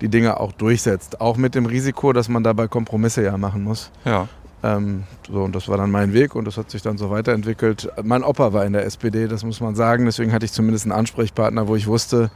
[0.00, 1.20] die Dinge auch durchsetzt.
[1.20, 3.90] Auch mit dem Risiko, dass man dabei Kompromisse ja machen muss.
[4.04, 4.28] Ja.
[4.62, 7.90] Ähm, so, und das war dann mein Weg und das hat sich dann so weiterentwickelt.
[8.02, 10.04] Mein Opa war in der SPD, das muss man sagen.
[10.04, 12.30] Deswegen hatte ich zumindest einen Ansprechpartner, wo ich wusste,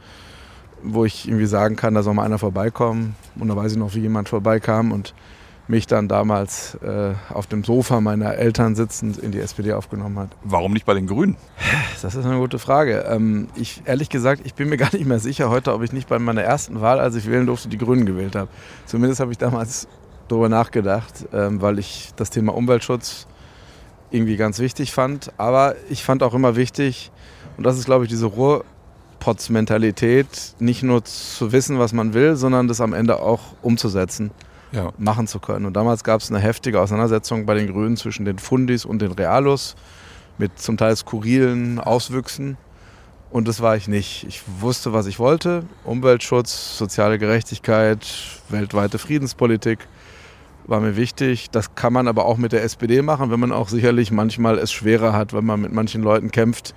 [0.81, 3.15] wo ich irgendwie sagen kann, da soll mal einer vorbeikommen.
[3.37, 5.13] Und da weiß ich noch, wie jemand vorbeikam und
[5.67, 10.29] mich dann damals äh, auf dem Sofa meiner Eltern sitzend in die SPD aufgenommen hat.
[10.43, 11.37] Warum nicht bei den Grünen?
[12.01, 13.05] Das ist eine gute Frage.
[13.09, 16.09] Ähm, ich, ehrlich gesagt, ich bin mir gar nicht mehr sicher heute, ob ich nicht
[16.09, 18.49] bei meiner ersten Wahl, als ich wählen durfte, die Grünen gewählt habe.
[18.85, 19.87] Zumindest habe ich damals
[20.27, 23.27] darüber nachgedacht, ähm, weil ich das Thema Umweltschutz
[24.11, 25.31] irgendwie ganz wichtig fand.
[25.37, 27.11] Aber ich fand auch immer wichtig,
[27.57, 28.31] und das ist, glaube ich, diese
[29.19, 34.31] Pots-Mentalität, nicht nur zu wissen, was man will, sondern das am Ende auch umzusetzen,
[34.73, 34.91] Ja.
[34.97, 35.65] machen zu können.
[35.65, 39.11] Und damals gab es eine heftige Auseinandersetzung bei den Grünen zwischen den Fundis und den
[39.11, 39.75] Realos
[40.37, 42.57] mit zum Teil skurrilen Auswüchsen.
[43.29, 44.25] Und das war ich nicht.
[44.27, 45.63] Ich wusste, was ich wollte.
[45.83, 48.07] Umweltschutz, soziale Gerechtigkeit,
[48.49, 49.87] weltweite Friedenspolitik
[50.65, 51.49] war mir wichtig.
[51.51, 54.71] Das kann man aber auch mit der SPD machen, wenn man auch sicherlich manchmal es
[54.71, 56.73] schwerer hat, wenn man mit manchen Leuten kämpft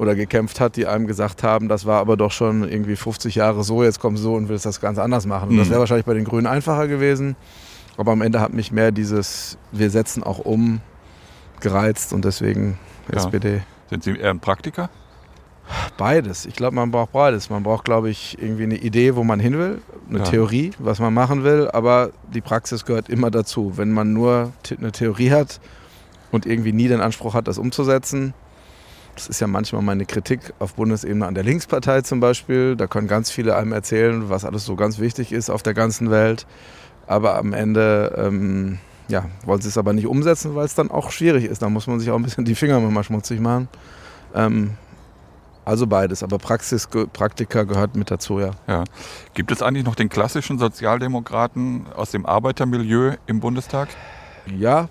[0.00, 3.62] oder gekämpft hat, die einem gesagt haben, das war aber doch schon irgendwie 50 Jahre
[3.64, 5.50] so, jetzt kommst du so und willst das ganz anders machen.
[5.50, 5.72] Und das Mhm.
[5.72, 7.36] wäre wahrscheinlich bei den Grünen einfacher gewesen.
[7.98, 10.80] Aber am Ende hat mich mehr dieses, wir setzen auch um,
[11.60, 12.78] gereizt und deswegen
[13.12, 13.18] Ja.
[13.18, 13.60] SPD.
[13.90, 14.88] Sind Sie eher ein Praktiker?
[15.98, 16.46] Beides.
[16.46, 17.50] Ich glaube, man braucht beides.
[17.50, 20.24] Man braucht, glaube ich, irgendwie eine Idee, wo man hin will, eine Ja.
[20.24, 23.72] Theorie, was man machen will, aber die Praxis gehört immer dazu.
[23.76, 25.60] Wenn man nur eine Theorie hat
[26.32, 28.32] und irgendwie nie den Anspruch hat, das umzusetzen,
[29.20, 32.74] das ist ja manchmal meine Kritik auf Bundesebene an der Linkspartei zum Beispiel.
[32.74, 36.10] Da können ganz viele einem erzählen, was alles so ganz wichtig ist auf der ganzen
[36.10, 36.46] Welt.
[37.06, 38.78] Aber am Ende ähm,
[39.08, 41.60] ja, wollen sie es aber nicht umsetzen, weil es dann auch schwierig ist.
[41.60, 43.68] Da muss man sich auch ein bisschen die Finger mal schmutzig machen.
[44.34, 44.70] Ähm,
[45.66, 48.52] also beides, aber Praxis, Praktika gehört mit dazu, ja.
[48.66, 48.84] Ja.
[49.34, 53.90] Gibt es eigentlich noch den klassischen Sozialdemokraten aus dem Arbeitermilieu im Bundestag?
[54.46, 54.88] Ja,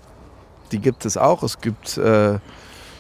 [0.71, 1.41] die gibt es auch.
[1.41, 2.37] Es gibt äh,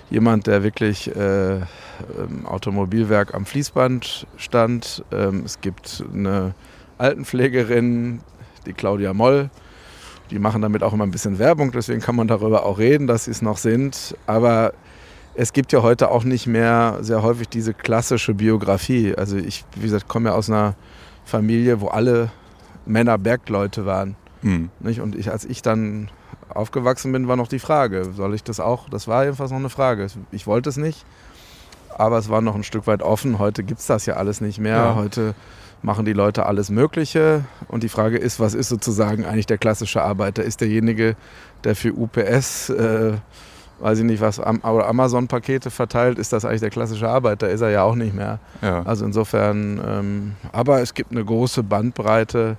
[0.09, 5.03] jemand, der wirklich äh, im Automobilwerk am Fließband stand.
[5.11, 6.53] Ähm, es gibt eine
[6.97, 8.21] Altenpflegerin,
[8.65, 9.49] die Claudia Moll.
[10.31, 13.25] Die machen damit auch immer ein bisschen Werbung, deswegen kann man darüber auch reden, dass
[13.25, 14.15] sie es noch sind.
[14.27, 14.73] Aber
[15.33, 19.15] es gibt ja heute auch nicht mehr sehr häufig diese klassische Biografie.
[19.15, 20.75] Also ich, wie gesagt, komme ja aus einer
[21.25, 22.29] Familie, wo alle
[22.85, 24.15] Männer Bergleute waren.
[24.41, 24.69] Hm.
[24.79, 25.01] Nicht?
[25.01, 26.09] Und ich, als ich dann
[26.49, 28.89] aufgewachsen bin, war noch die Frage, soll ich das auch?
[28.89, 30.07] Das war jedenfalls noch eine Frage.
[30.31, 31.05] Ich wollte es nicht,
[31.97, 33.39] aber es war noch ein Stück weit offen.
[33.39, 34.77] Heute gibt es das ja alles nicht mehr.
[34.77, 34.95] Ja.
[34.95, 35.35] Heute
[35.81, 37.45] machen die Leute alles Mögliche.
[37.67, 40.43] Und die Frage ist, was ist sozusagen eigentlich der klassische Arbeiter?
[40.43, 41.15] Ist derjenige,
[41.63, 43.13] der für UPS, äh,
[43.79, 47.49] weiß ich nicht was, Amazon-Pakete verteilt, ist das eigentlich der klassische Arbeiter?
[47.49, 48.39] Ist er ja auch nicht mehr.
[48.61, 48.83] Ja.
[48.83, 52.57] Also insofern, ähm, aber es gibt eine große Bandbreite,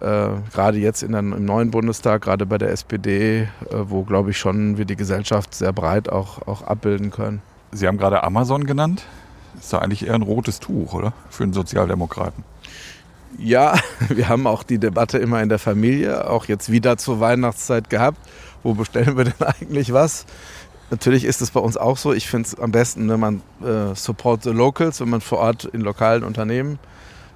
[0.00, 4.38] gerade jetzt in der, im neuen Bundestag, gerade bei der SPD, äh, wo, glaube ich,
[4.38, 7.42] schon wir die Gesellschaft sehr breit auch, auch abbilden können.
[7.72, 9.04] Sie haben gerade Amazon genannt.
[9.58, 11.12] Ist doch eigentlich eher ein rotes Tuch, oder?
[11.30, 12.44] Für einen Sozialdemokraten.
[13.38, 13.78] Ja,
[14.08, 18.18] wir haben auch die Debatte immer in der Familie, auch jetzt wieder zur Weihnachtszeit gehabt.
[18.62, 20.26] Wo bestellen wir denn eigentlich was?
[20.90, 22.12] Natürlich ist es bei uns auch so.
[22.12, 25.64] Ich finde es am besten, wenn man äh, support the locals, wenn man vor Ort
[25.64, 26.78] in lokalen Unternehmen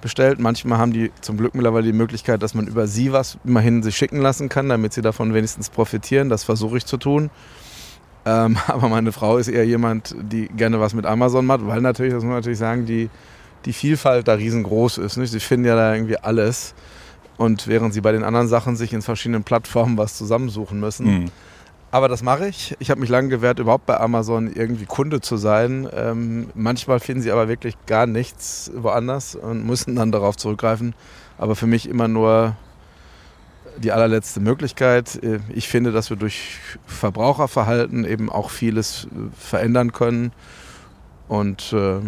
[0.01, 0.39] bestellt.
[0.39, 3.95] Manchmal haben die zum Glück mittlerweile die Möglichkeit, dass man über sie was immerhin sich
[3.95, 6.29] schicken lassen kann, damit sie davon wenigstens profitieren.
[6.29, 7.29] Das versuche ich zu tun.
[8.25, 12.13] Ähm, aber meine Frau ist eher jemand, die gerne was mit Amazon macht, weil natürlich,
[12.13, 13.09] das muss man natürlich sagen, die,
[13.65, 15.17] die Vielfalt da riesengroß ist.
[15.17, 15.31] Nicht?
[15.31, 16.73] Sie finden ja da irgendwie alles.
[17.37, 21.05] Und während sie bei den anderen Sachen sich in verschiedenen Plattformen was zusammensuchen müssen.
[21.05, 21.25] Hm.
[21.91, 22.75] Aber das mache ich.
[22.79, 25.89] Ich habe mich lange gewehrt, überhaupt bei Amazon irgendwie Kunde zu sein.
[25.95, 30.93] Ähm, manchmal finden sie aber wirklich gar nichts woanders und müssen dann darauf zurückgreifen.
[31.39, 32.55] Aber für mich immer nur
[33.77, 35.21] die allerletzte Möglichkeit.
[35.23, 40.31] Äh, Ich finde, dass wir durch Verbraucherverhalten eben auch vieles äh, verändern können.
[41.27, 41.99] Und äh,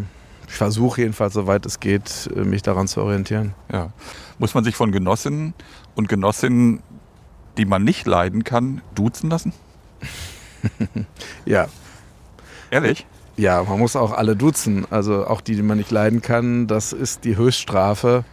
[0.48, 3.54] ich versuche jedenfalls, soweit es geht, äh, mich daran zu orientieren.
[3.72, 3.92] Ja.
[4.38, 5.54] Muss man sich von Genossinnen
[5.96, 6.84] und Genossinnen,
[7.58, 9.54] die man nicht leiden kann, duzen lassen?
[11.46, 11.68] Ja,
[12.70, 13.06] Ehrlich?
[13.36, 14.86] Ja, man muss auch alle duzen.
[14.92, 18.24] Also auch die, die man nicht leiden kann, das ist die Höchststrafe,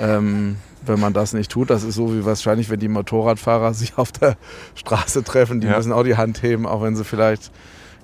[0.00, 1.70] ähm, wenn man das nicht tut.
[1.70, 4.36] Das ist so wie wahrscheinlich, wenn die Motorradfahrer sich auf der
[4.74, 5.76] Straße treffen, die Ja.
[5.76, 7.50] müssen auch die Hand heben, auch wenn sie vielleicht,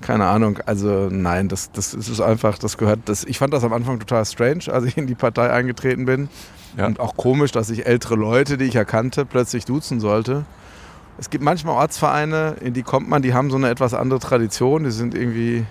[0.00, 3.72] keine Ahnung, also nein, das, das ist einfach, das gehört, das, ich fand das am
[3.72, 6.28] Anfang total strange, als ich in die Partei eingetreten bin.
[6.76, 6.86] Ja.
[6.86, 10.44] Und auch komisch, dass ich ältere Leute, die ich erkannte, plötzlich duzen sollte.
[11.18, 14.84] Es gibt manchmal Ortsvereine, in die kommt man, die haben so eine etwas andere Tradition.
[14.84, 15.66] Die sind irgendwie ein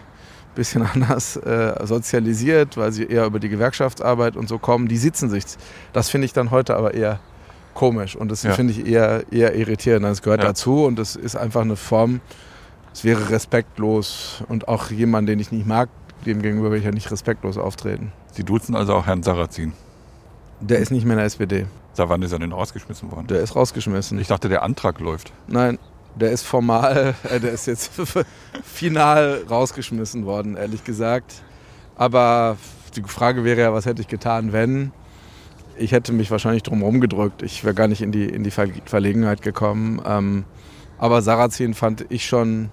[0.55, 4.87] bisschen anders äh, sozialisiert, weil sie eher über die Gewerkschaftsarbeit und so kommen.
[4.87, 5.43] Die sitzen sich.
[5.93, 7.19] Das finde ich dann heute aber eher
[7.73, 8.51] komisch und das Ja.
[8.51, 10.05] finde ich eher, eher irritierend.
[10.05, 10.49] Das gehört Ja.
[10.49, 12.19] dazu und das ist einfach eine Form,
[12.93, 15.87] es wäre respektlos und auch jemand, den ich nicht mag,
[16.25, 18.11] dem gegenüber will ich ja nicht respektlos auftreten.
[18.33, 19.71] Sie duzen also auch Herrn Sarrazin.
[20.59, 21.65] Der ist nicht mehr in der SPD.
[21.93, 23.27] Seit wann ist er denn rausgeschmissen worden?
[23.27, 24.17] Der ist rausgeschmissen.
[24.19, 25.33] Ich dachte, der Antrag läuft.
[25.47, 25.77] Nein,
[26.15, 27.91] der ist formal, äh, der ist jetzt
[28.63, 31.43] final rausgeschmissen worden, ehrlich gesagt.
[31.95, 32.57] Aber
[32.95, 34.91] die Frage wäre ja, was hätte ich getan, wenn?
[35.77, 37.41] Ich hätte mich wahrscheinlich drum rumgedrückt.
[37.41, 40.01] Ich wäre gar nicht in die, in die Ver Verlegenheit gekommen.
[40.05, 40.45] Ähm,
[40.97, 42.69] aber Sarrazin fand ich schon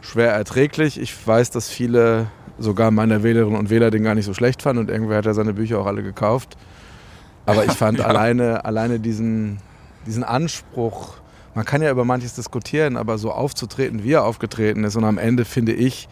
[0.00, 1.00] schwer erträglich.
[1.00, 4.80] Ich weiß, dass viele sogar meine Wählerinnen und Wähler den gar nicht so schlecht fanden
[4.80, 6.56] und irgendwer hat ja seine Bücher auch alle gekauft.
[7.46, 8.06] Aber ich fand Ja.
[8.06, 9.58] alleine, alleine diesen,
[10.06, 11.14] diesen Anspruch,
[11.54, 15.16] man kann ja über manches diskutieren, aber so aufzutreten, wie er aufgetreten ist und am
[15.18, 16.08] Ende finde ich,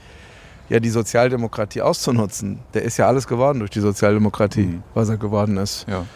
[0.70, 2.60] ja die Sozialdemokratie auszunutzen.
[2.72, 4.82] Der ist ja alles geworden durch die Sozialdemokratie, Mhm.
[4.94, 5.84] was er geworden ist.
[5.88, 6.06] Ja.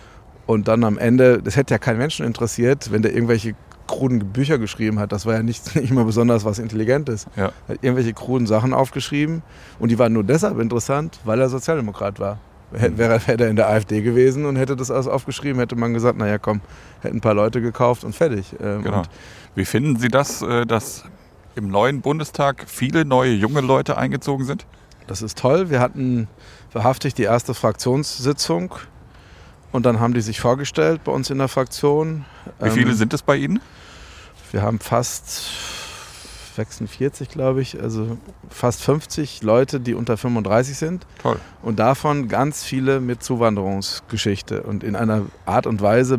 [0.46, 3.54] Und dann am Ende, das hätte ja keinen Menschen interessiert, wenn der irgendwelche
[3.86, 5.12] kruden Bücher geschrieben hat.
[5.12, 7.26] Das war ja nicht, nicht mal besonders was Intelligentes.
[7.36, 7.52] Ja.
[7.68, 9.42] Er hat irgendwelche kruden Sachen aufgeschrieben
[9.78, 12.38] und die waren nur deshalb interessant, weil er Sozialdemokrat war.
[12.72, 15.94] Hätte, wäre, wäre er in der AfD gewesen und hätte das alles aufgeschrieben, hätte man
[15.94, 16.60] gesagt, naja komm,
[17.00, 18.54] hätten ein paar Leute gekauft und fertig.
[18.60, 18.98] Ähm, Genau.
[18.98, 19.08] Und
[19.54, 21.04] Wie finden Sie das, äh, dass
[21.54, 24.66] im neuen Bundestag viele neue junge Leute eingezogen sind?
[25.06, 25.70] das ist toll.
[25.70, 26.28] Wir hatten
[26.74, 28.74] wahrhaftig die erste Fraktionssitzung
[29.72, 32.26] und dann haben die sich vorgestellt bei uns in der Fraktion.
[32.60, 33.60] Wie viele Ähm, sind es bei Ihnen?
[34.52, 35.48] Wir haben fast
[36.58, 38.18] 46, glaube ich, also
[38.50, 41.06] fast 50 Leute, die unter 35 sind.
[41.22, 41.38] Toll.
[41.62, 46.18] Und davon ganz viele mit Zuwanderungsgeschichte und in einer Art und Weise.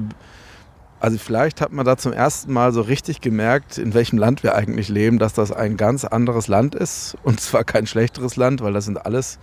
[1.02, 4.56] Also vielleicht hat man da zum ersten Mal so richtig gemerkt, in welchem Land wir
[4.56, 7.18] eigentlich leben, dass das ein ganz anderes Land ist.
[7.24, 9.40] Und zwar kein schlechteres Land, weil das sind alles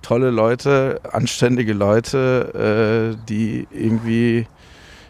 [0.00, 4.46] tolle Leute, anständige Leute, äh, die irgendwie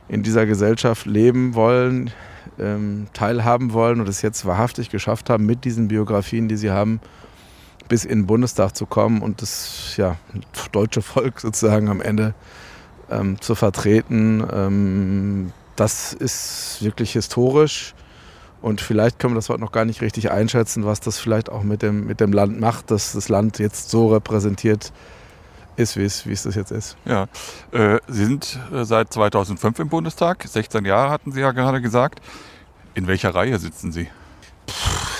[0.08, 2.10] in dieser Gesellschaft leben wollen,
[2.58, 7.00] ähm, teilhaben wollen und es jetzt wahrhaftig geschafft haben, mit diesen Biografien, die sie haben,
[7.88, 10.16] bis in den Bundestag zu kommen und das ja,
[10.72, 12.34] deutsche Volk sozusagen am Ende
[13.10, 14.46] ähm, zu vertreten.
[14.52, 17.94] Ähm, das ist wirklich historisch
[18.60, 21.64] und vielleicht können wir das heute noch gar nicht richtig einschätzen, was das vielleicht auch
[21.64, 24.92] mit dem, mit dem Land macht, dass das Land jetzt so repräsentiert
[25.76, 26.96] ist, wie es, wie es das jetzt ist.
[27.04, 27.26] Ja.
[27.72, 30.44] Äh, Sie sind äh, seit 2005 im Bundestag.
[30.46, 32.20] 16 Jahre hatten Sie ja gerade gesagt.
[32.94, 34.08] In welcher Reihe sitzen Sie?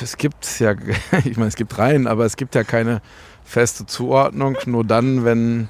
[0.03, 0.75] Es gibt ja,
[1.25, 3.01] ich meine, es gibt Reihen, aber es gibt ja keine
[3.45, 4.57] feste Zuordnung.
[4.67, 5.69] Nur dann, wenn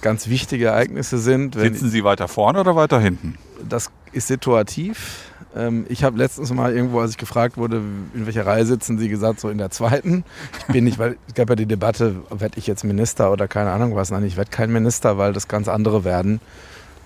[0.00, 3.38] ganz wichtige Ereignisse sind, Sitzen Sie weiter vorne oder weiter hinten?
[3.68, 5.32] das ist situativ.
[5.56, 7.76] Ähm, Ich habe letztens mal irgendwo, als ich gefragt wurde,
[8.14, 10.24] in welcher Reihe sitzen Sie, gesagt, so in der zweiten.
[10.60, 13.70] Ich bin nicht, weil es gab ja die Debatte, werde ich jetzt Minister oder keine
[13.70, 14.10] Ahnung was.
[14.10, 16.40] Nein, ich werde kein Minister, weil das ganz andere werden.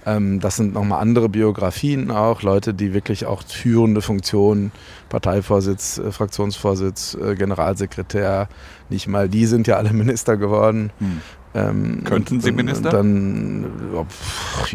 [0.07, 4.73] Ähm, Das sind nochmal andere Biografien auch, Leute, die wirklich auch führende Funktionen,
[5.09, 8.49] Parteivorsitz, äh, Fraktionsvorsitz, äh, Generalsekretär,
[8.89, 10.91] nicht mal die sind ja alle Minister geworden.
[10.99, 11.21] Hm.
[11.55, 12.91] Ähm, Könnten Sie Minister?
[13.01, 14.07] Und dann,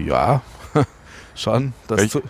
[0.05, 0.41] ja,
[1.35, 1.73] schon.
[1.87, 2.21] Das, Welch-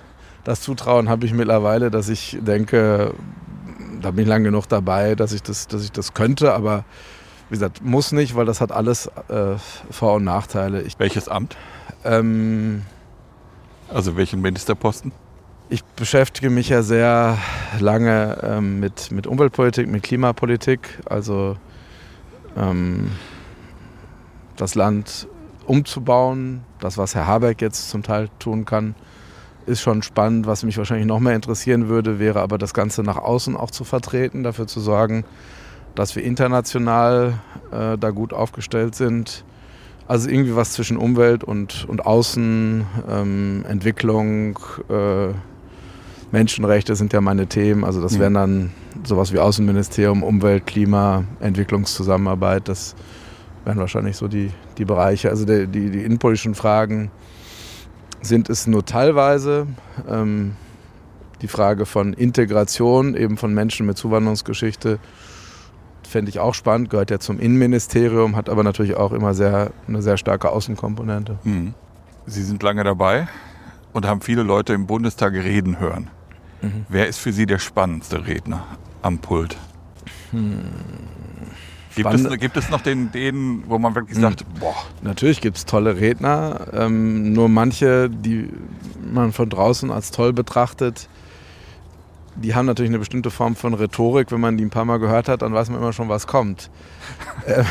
[0.43, 3.13] das Zutrauen habe ich mittlerweile, dass ich denke,
[4.01, 6.83] da bin ich lang genug dabei, dass ich das, dass ich das könnte, aber
[7.49, 9.55] wie gesagt, muss nicht, weil das hat alles äh,
[9.91, 10.81] Vor- und Nachteile.
[10.81, 11.55] Ich, Welches Amt?
[12.03, 12.83] ähm,
[13.89, 15.11] Also welchen Ministerposten?
[15.69, 17.37] ich beschäftige mich ja sehr
[17.79, 21.57] lange ähm, mit, mit Umweltpolitik, mit Klimapolitik, also
[22.55, 23.11] ähm,
[24.55, 25.27] das Land
[25.65, 28.93] umzubauen, das, was Herr Habeck jetzt zum Teil tun kann,
[29.65, 30.47] ist schon spannend.
[30.47, 33.83] Was mich wahrscheinlich noch mehr interessieren würde, wäre aber das Ganze nach außen auch zu
[33.83, 35.23] vertreten, dafür zu sorgen,
[35.95, 37.39] dass wir international
[37.71, 39.43] äh, da gut aufgestellt sind.
[40.07, 45.29] Also irgendwie was zwischen Umwelt und, und Außen, ähm, Entwicklung, äh,
[46.31, 47.85] Menschenrechte sind ja meine Themen.
[47.85, 48.19] Also das Mhm.
[48.19, 48.71] wären dann
[49.03, 52.67] sowas wie Außenministerium, Umwelt, Klima, Entwicklungszusammenarbeit.
[52.67, 52.95] Das
[53.65, 55.29] wären wahrscheinlich so die, die Bereiche.
[55.29, 57.11] Also die, die, die innenpolitischen Fragen
[58.23, 59.67] sind es nur teilweise.
[60.07, 60.55] Ähm,
[61.41, 64.99] die Frage von Integration, eben von Menschen mit Zuwanderungsgeschichte,
[66.07, 70.01] fände ich auch spannend, gehört ja zum Innenministerium, hat aber natürlich auch immer sehr, eine
[70.01, 71.39] sehr starke Außenkomponente.
[71.43, 71.73] Hm.
[72.25, 73.27] Sie sind lange dabei
[73.91, 76.09] und haben viele Leute im Bundestag reden hören.
[76.61, 76.85] Mhm.
[76.87, 78.65] Wer ist für Sie der spannendste Redner
[79.01, 79.57] am Pult?
[81.95, 84.21] Gibt, es, gibt es noch den, den, wo man wirklich Hm.
[84.23, 88.49] sagt, boah, Natürlich gibt es tolle Redner, ähm, nur manche, die
[89.13, 91.07] man von draußen als toll betrachtet,
[92.35, 94.31] die haben natürlich eine bestimmte Form von Rhetorik.
[94.31, 96.71] Wenn man die ein paar Mal gehört hat, dann weiß man immer schon, was kommt.
[97.45, 97.63] äh,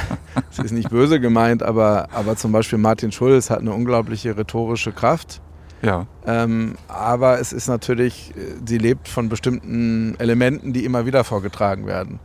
[0.52, 4.92] Es ist nicht böse gemeint, aber, aber zum Beispiel Martin Schulz hat eine unglaubliche rhetorische
[4.92, 5.40] Kraft.
[5.82, 11.24] ja, Ähm, aber es ist natürlich, äh, sie lebt von bestimmten Elementen, die immer wieder
[11.24, 12.20] vorgetragen werden.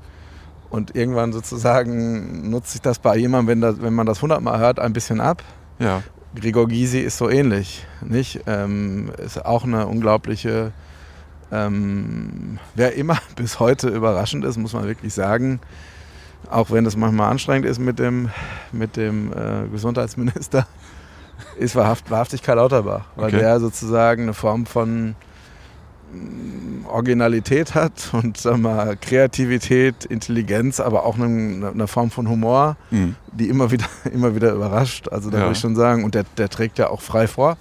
[0.69, 4.79] Und irgendwann sozusagen nutzt sich das bei jemandem, wenn, das, wenn man das hundertmal hört,
[4.79, 5.43] ein bisschen ab.
[5.79, 6.01] ja,
[6.35, 8.41] Gregor Gysi ist so ähnlich, nicht?
[8.47, 10.71] Ähm, ist auch eine unglaubliche,
[11.51, 15.59] ähm, wer immer bis heute überraschend ist, muss man wirklich sagen.
[16.51, 18.29] Auch wenn es manchmal anstrengend ist mit dem,
[18.71, 20.67] mit dem äh, Gesundheitsminister,
[21.57, 23.05] ist wahrhaft, wahrhaftig Karl Lauterbach.
[23.15, 23.39] Weil Okay.
[23.39, 25.15] der sozusagen eine Form von
[26.87, 33.15] Originalität hat und sag mal, Kreativität, Intelligenz, aber auch eine, eine Form von Humor, mhm.
[33.31, 35.09] die immer wieder, immer wieder überrascht.
[35.09, 35.43] Also da ja.
[35.43, 37.57] würde ich schon sagen, und der, der trägt ja auch frei vor,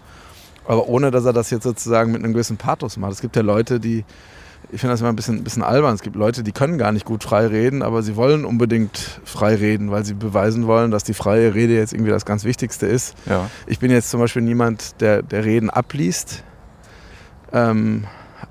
[0.66, 3.12] aber ohne dass er das jetzt sozusagen mit einem gewissen Pathos macht.
[3.12, 4.04] Es gibt ja Leute, die,
[4.72, 5.94] ich finde das immer ein bisschen, ein bisschen albern.
[5.94, 9.54] Es gibt Leute, die können gar nicht gut frei reden, aber sie wollen unbedingt frei
[9.54, 13.14] reden, weil sie beweisen wollen, dass die freie Rede jetzt irgendwie das ganz Wichtigste ist.
[13.26, 13.50] Ja.
[13.66, 16.42] Ich bin jetzt zum Beispiel niemand, der, der Reden abliest.
[17.52, 18.06] Ähm,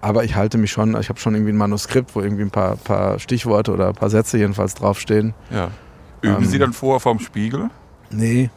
[0.06, 2.76] aber ich halte mich schon, ich habe schon irgendwie ein Manuskript, wo irgendwie ein paar,
[2.76, 5.34] paar Stichworte oder ein paar Sätze jedenfalls draufstehen.
[5.50, 5.72] Ja.
[6.22, 7.72] Üben ähm, Sie dann vorher vorm Spiegel?
[8.12, 8.52] Nee.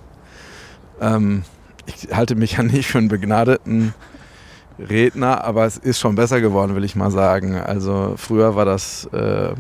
[1.01, 1.45] Ähm,
[1.87, 3.95] ich halte mich ja nicht für einen begnadeten
[4.79, 7.57] Redner, aber es ist schon besser geworden, will ich mal sagen.
[7.57, 9.55] Also früher war das, äh,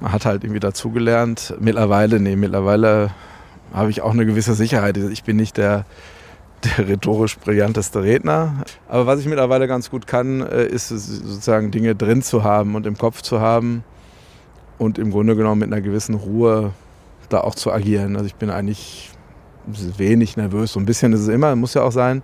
[0.00, 1.54] man hat halt irgendwie dazugelernt.
[1.60, 3.12] Mittlerweile, nee, mittlerweile
[3.72, 4.96] habe ich auch eine gewisse Sicherheit.
[4.96, 5.86] Ich bin nicht der,
[6.64, 8.64] der rhetorisch brillanteste Redner.
[8.88, 12.86] Aber was ich mittlerweile ganz gut kann, äh, ist sozusagen Dinge drin zu haben und
[12.86, 13.84] im Kopf zu haben
[14.78, 16.72] und im Grunde genommen mit einer gewissen Ruhe
[17.28, 18.16] da auch zu agieren.
[18.16, 19.10] Also ich bin eigentlich
[19.66, 20.72] wenig nervös.
[20.72, 22.22] So ein bisschen ist es immer, muss ja auch sein.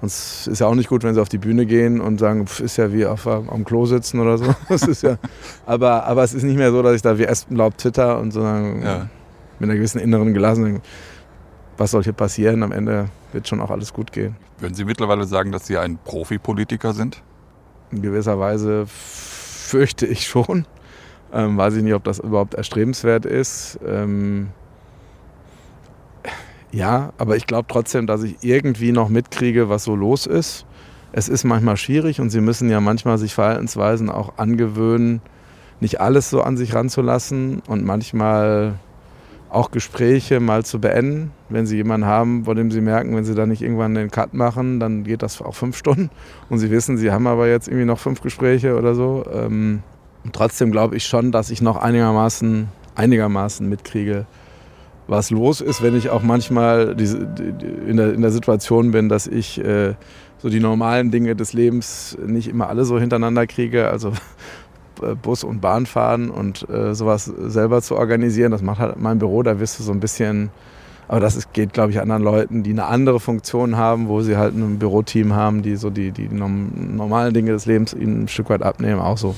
[0.00, 2.46] Und es ist ja auch nicht gut, wenn sie auf die Bühne gehen und sagen,
[2.46, 4.54] pf, ist ja wie auf, am Klo sitzen oder so.
[4.68, 5.18] Das ist ja,
[5.66, 8.42] aber, aber es ist nicht mehr so, dass ich da wie Espenlaub zitter und so
[8.42, 9.08] ja.
[9.58, 10.82] mit einer gewissen inneren Gelassenheit,
[11.78, 12.62] was soll hier passieren?
[12.62, 14.36] Am Ende wird schon auch alles gut gehen.
[14.58, 17.22] Würden Sie mittlerweile sagen, dass Sie ein Profipolitiker sind?
[17.90, 20.66] In gewisser Weise fürchte ich schon.
[21.32, 23.78] Ähm, weiß ich nicht, ob das überhaupt erstrebenswert ist.
[23.86, 24.48] Ähm,
[26.72, 30.66] ja, aber ich glaube trotzdem, dass ich irgendwie noch mitkriege, was so los ist.
[31.12, 35.22] Es ist manchmal schwierig und sie müssen ja manchmal sich Verhaltensweisen auch angewöhnen,
[35.80, 38.74] nicht alles so an sich ranzulassen und manchmal
[39.50, 43.34] auch Gespräche mal zu beenden, wenn sie jemanden haben, von dem sie merken, wenn sie
[43.34, 46.10] da nicht irgendwann den Cut machen, dann geht das auch fünf Stunden
[46.50, 49.24] und sie wissen, sie haben aber jetzt irgendwie noch fünf Gespräche oder so.
[49.32, 49.82] Ähm,
[50.32, 54.26] trotzdem glaube ich schon, dass ich noch einigermaßen, einigermaßen mitkriege,
[55.06, 59.58] was los ist, wenn ich auch manchmal in, der, in der Situation bin, dass ich
[59.64, 59.94] äh,
[60.36, 63.88] so die normalen Dinge des Lebens nicht immer alle so hintereinander kriege.
[63.88, 64.12] Also
[65.22, 69.42] Bus und Bahn fahren und äh, sowas selber zu organisieren, das macht halt mein Büro,
[69.42, 70.50] da wirst du so ein bisschen,
[71.06, 74.36] aber das ist, geht, glaube ich, anderen Leuten, die eine andere Funktion haben, wo sie
[74.36, 78.50] halt ein Büroteam haben, die so die, die normalen Dinge des Lebens ihnen ein Stück
[78.50, 79.34] weit abnehmen, auch so.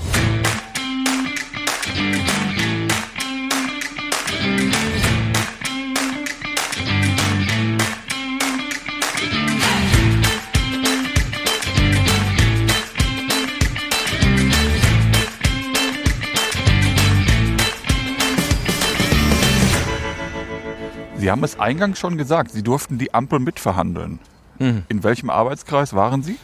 [21.31, 24.19] Sie haben es eingangs schon gesagt, Sie durften die Ampel mitverhandeln.
[24.59, 24.83] Mhm.
[24.89, 26.37] In welchem Arbeitskreis waren Sie?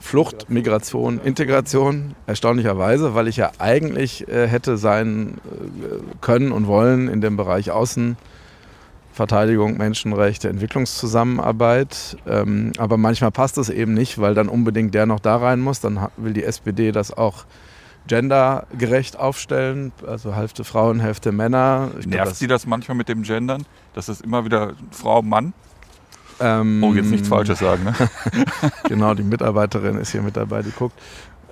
[0.00, 7.06] Flucht, Migration, Integration, erstaunlicherweise, weil ich ja eigentlich äh, hätte sein äh, können und wollen
[7.06, 12.16] in dem Bereich Außenverteidigung, Menschenrechte, Entwicklungszusammenarbeit.
[12.26, 15.78] Ähm, aber manchmal passt es eben nicht, weil dann unbedingt der noch da rein muss.
[15.78, 17.44] Dann will die SPD das auch
[18.06, 21.90] gendergerecht aufstellen, also Hälfte Frauen, Hälfte Männer.
[21.98, 25.52] Ich Nervt glaub, Sie das manchmal mit dem Gendern, dass es immer wieder Frau, Mann?
[26.40, 27.94] Ähm, oh, jetzt nichts Falsches sagen, ne?
[28.88, 30.98] genau, die Mitarbeiterin ist hier mit dabei, die guckt.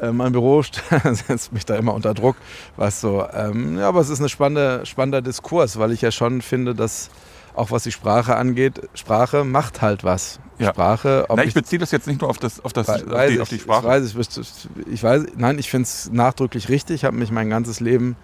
[0.01, 0.63] Äh, mein Büro
[1.05, 2.37] setzt mich da immer unter Druck,
[2.77, 3.25] weißt du.
[3.33, 7.11] Ähm, ja, aber es ist ein spannender, spannender Diskurs, weil ich ja schon finde, dass
[7.55, 10.41] auch was die Sprache angeht, Sprache macht halt was.
[10.59, 10.69] Ja.
[10.71, 11.27] Sprache.
[11.29, 13.41] Na, ich, ich beziehe das jetzt nicht nur auf, das, auf, das, auf, die, ich,
[13.41, 13.87] auf die Sprache.
[14.05, 16.97] Ich weiß, ich, ich weiß, nein, ich finde es nachdrücklich richtig.
[16.97, 18.17] Ich habe mich mein ganzes Leben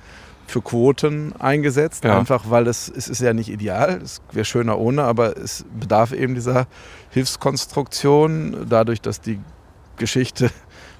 [0.46, 2.16] für Quoten eingesetzt, ja.
[2.16, 6.12] einfach weil es, es ist ja nicht ideal, es wäre schöner ohne, aber es bedarf
[6.12, 6.66] eben dieser
[7.10, 9.40] Hilfskonstruktion, dadurch, dass die
[9.96, 10.50] Geschichte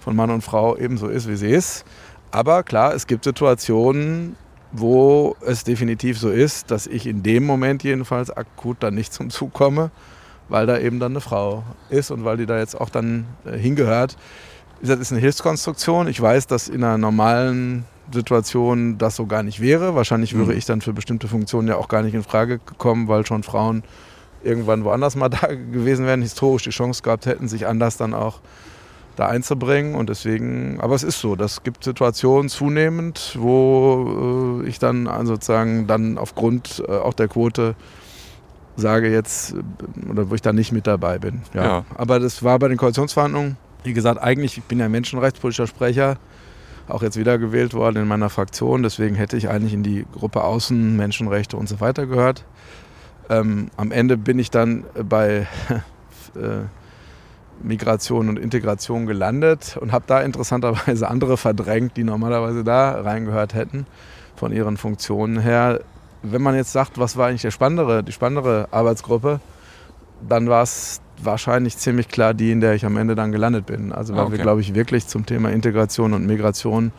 [0.00, 1.84] von Mann und Frau ebenso ist, wie sie ist.
[2.32, 4.36] Aber klar, es gibt Situationen,
[4.72, 9.30] wo es definitiv so ist, dass ich in dem Moment jedenfalls akut dann nicht zum
[9.30, 9.90] Zug komme
[10.48, 13.56] weil da eben dann eine Frau ist und weil die da jetzt auch dann äh,
[13.56, 14.16] hingehört.
[14.82, 16.06] Das ist eine Hilfskonstruktion.
[16.08, 19.94] Ich weiß, dass in einer normalen Situation das so gar nicht wäre.
[19.94, 20.40] Wahrscheinlich mhm.
[20.40, 23.42] wäre ich dann für bestimmte Funktionen ja auch gar nicht in Frage gekommen, weil schon
[23.42, 23.82] Frauen
[24.44, 28.40] irgendwann woanders mal da gewesen wären, historisch die Chance gehabt hätten, sich anders dann auch
[29.16, 29.94] da einzubringen.
[29.94, 35.86] Und deswegen, aber es ist so, das gibt Situationen zunehmend, wo äh, ich dann sozusagen
[35.86, 37.74] dann aufgrund äh, auch der Quote
[38.76, 39.54] sage jetzt,
[40.10, 41.42] oder wo ich da nicht mit dabei bin.
[41.54, 41.64] Ja.
[41.64, 41.84] ja.
[41.96, 46.18] Aber das war bei den Koalitionsverhandlungen, wie gesagt, eigentlich, ich bin ja menschenrechtspolitischer Sprecher,
[46.88, 50.96] auch jetzt wiedergewählt worden in meiner Fraktion, deswegen hätte ich eigentlich in die Gruppe Außen,
[50.96, 52.44] Menschenrechte und so weiter gehört.
[53.28, 55.48] Ähm, am Ende bin ich dann bei
[56.36, 56.66] äh,
[57.62, 63.86] Migration und Integration gelandet und habe da interessanterweise andere verdrängt, die normalerweise da reingehört hätten
[64.36, 65.80] von ihren Funktionen her.
[66.22, 69.40] Wenn man jetzt sagt, was war eigentlich der spannendere, die spannendere Arbeitsgruppe,
[70.28, 73.92] dann war es wahrscheinlich ziemlich klar die, in der ich am Ende dann gelandet bin.
[73.92, 74.32] Also weil Okay.
[74.32, 76.92] wir, glaube ich, wirklich zum Thema Integration und Migration,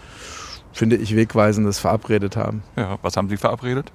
[0.73, 2.63] finde ich, Wegweisendes verabredet haben.
[2.75, 3.91] Ja, was haben Sie verabredet?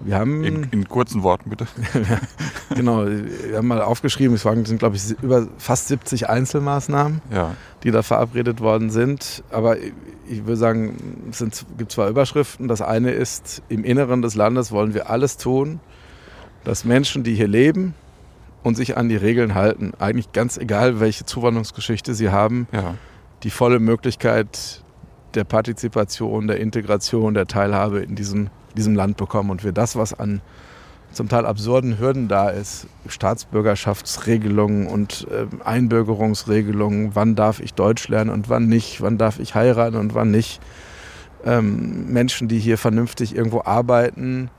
[0.00, 1.66] Wir haben In, in kurzen Worten bitte.
[2.74, 7.54] Genau, wir haben mal aufgeschrieben, es waren, sind, glaube ich, über fast 70 Einzelmaßnahmen, Ja,
[7.84, 9.44] die da verabredet worden sind.
[9.50, 12.66] Aber ich würde sagen, es sind, gibt zwei Überschriften.
[12.66, 15.78] Das eine ist, im Inneren des Landes wollen wir alles tun,
[16.64, 17.94] dass Menschen, die hier leben
[18.62, 22.94] und sich an die Regeln halten, eigentlich ganz egal, welche Zuwanderungsgeschichte sie haben, ja,
[23.42, 24.82] die volle Möglichkeit
[25.34, 30.12] der Partizipation, der Integration, der Teilhabe in diesem, diesem Land bekommen und wir das, was
[30.18, 30.40] an
[31.12, 38.30] zum Teil absurden Hürden da ist, Staatsbürgerschaftsregelungen und äh, Einbürgerungsregelungen, wann darf ich Deutsch lernen
[38.30, 40.60] und wann nicht, wann darf ich heiraten und wann nicht,
[41.44, 44.50] ähm, Menschen, die hier vernünftig irgendwo arbeiten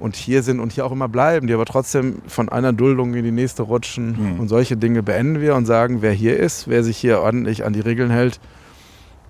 [0.00, 3.24] und hier sind und hier auch immer bleiben, die aber trotzdem von einer Duldung in
[3.24, 4.40] die nächste rutschen Mhm.
[4.40, 7.72] und solche Dinge beenden wir und sagen, wer hier ist, wer sich hier ordentlich an
[7.72, 8.40] die Regeln hält,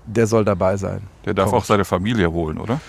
[0.06, 1.02] der soll dabei sein.
[1.24, 1.62] der darf Punkt.
[1.62, 2.80] auch seine Familie holen, oder?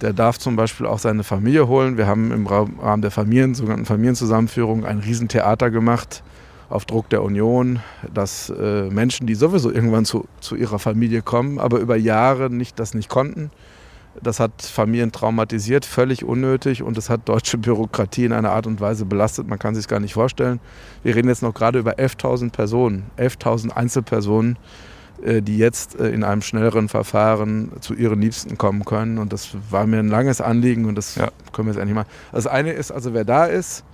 [0.00, 1.96] Der darf zum Beispiel auch seine Familie holen.
[1.96, 6.22] Wir haben im Rahmen der Familien, sogenannten Familienzusammenführung ein Riesentheater gemacht
[6.68, 7.80] auf Druck der Union,
[8.12, 12.78] dass äh, Menschen, die sowieso irgendwann zu, zu ihrer Familie kommen, aber über Jahre nicht,
[12.78, 13.50] das nicht konnten,
[14.22, 18.80] das hat Familien traumatisiert, völlig unnötig und es hat deutsche Bürokratie in einer Art und
[18.80, 20.60] Weise belastet, man kann sich gar nicht vorstellen.
[21.02, 24.58] Wir reden jetzt noch gerade über 11.000 Personen, 11.000 Einzelpersonen,
[25.42, 29.18] die jetzt äh, in einem schnelleren Verfahren zu ihren Liebsten kommen können.
[29.18, 31.28] Und das war mir ein langes Anliegen und das Ja.
[31.52, 32.06] können wir jetzt endlich mal.
[32.32, 33.84] Das eine ist also, wer da ist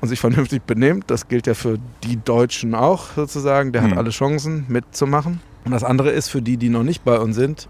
[0.00, 3.90] und sich vernünftig benimmt, das gilt ja für die Deutschen auch sozusagen, der Mhm.
[3.92, 5.40] hat alle Chancen mitzumachen.
[5.64, 7.68] Und das andere ist für die, die noch nicht bei uns sind,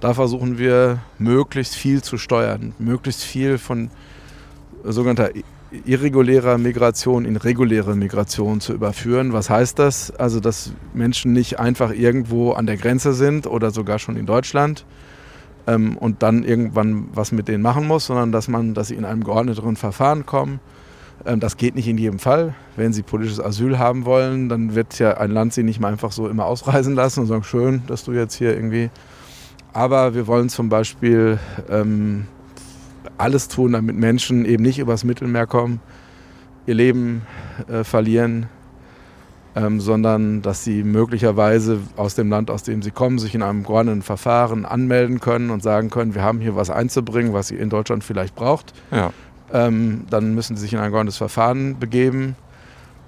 [0.00, 3.90] da versuchen wir möglichst viel zu steuern, möglichst viel von
[4.84, 5.30] sogenannter
[5.84, 9.32] irregulärer Migration in reguläre Migration zu überführen.
[9.32, 10.10] Was heißt das?
[10.12, 14.84] Also, dass Menschen nicht einfach irgendwo an der Grenze sind oder sogar schon in Deutschland
[15.66, 19.04] ähm, und dann irgendwann was mit denen machen muss, sondern dass man, dass sie in
[19.04, 20.60] einem geordneteren Verfahren kommen.
[21.26, 22.54] Ähm, das geht nicht in jedem Fall.
[22.76, 26.12] Wenn sie politisches Asyl haben wollen, dann wird ja ein Land sie nicht mal einfach
[26.12, 28.90] so immer ausreisen lassen und sagen, schön, dass du jetzt hier irgendwie.
[29.72, 32.26] Aber wir wollen zum Beispiel ähm,
[33.18, 35.80] alles tun, damit Menschen eben nicht übers Mittelmeer kommen,
[36.66, 37.22] ihr Leben
[37.68, 38.46] äh, verlieren,
[39.56, 43.62] ähm, sondern dass sie möglicherweise aus dem Land, aus dem sie kommen, sich in einem
[43.62, 47.70] geordneten Verfahren anmelden können und sagen können, wir haben hier was einzubringen, was ihr in
[47.70, 48.72] Deutschland vielleicht braucht.
[48.90, 49.12] Ja,
[49.52, 52.34] Ähm, dann müssen sie sich in ein geordnetes Verfahren begeben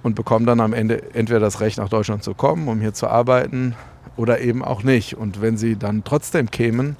[0.02, 3.08] und bekommen dann am Ende entweder das Recht, nach Deutschland zu kommen, um hier zu
[3.08, 3.74] arbeiten,
[4.16, 5.14] oder eben auch nicht.
[5.14, 6.96] Und wenn sie dann trotzdem kämen,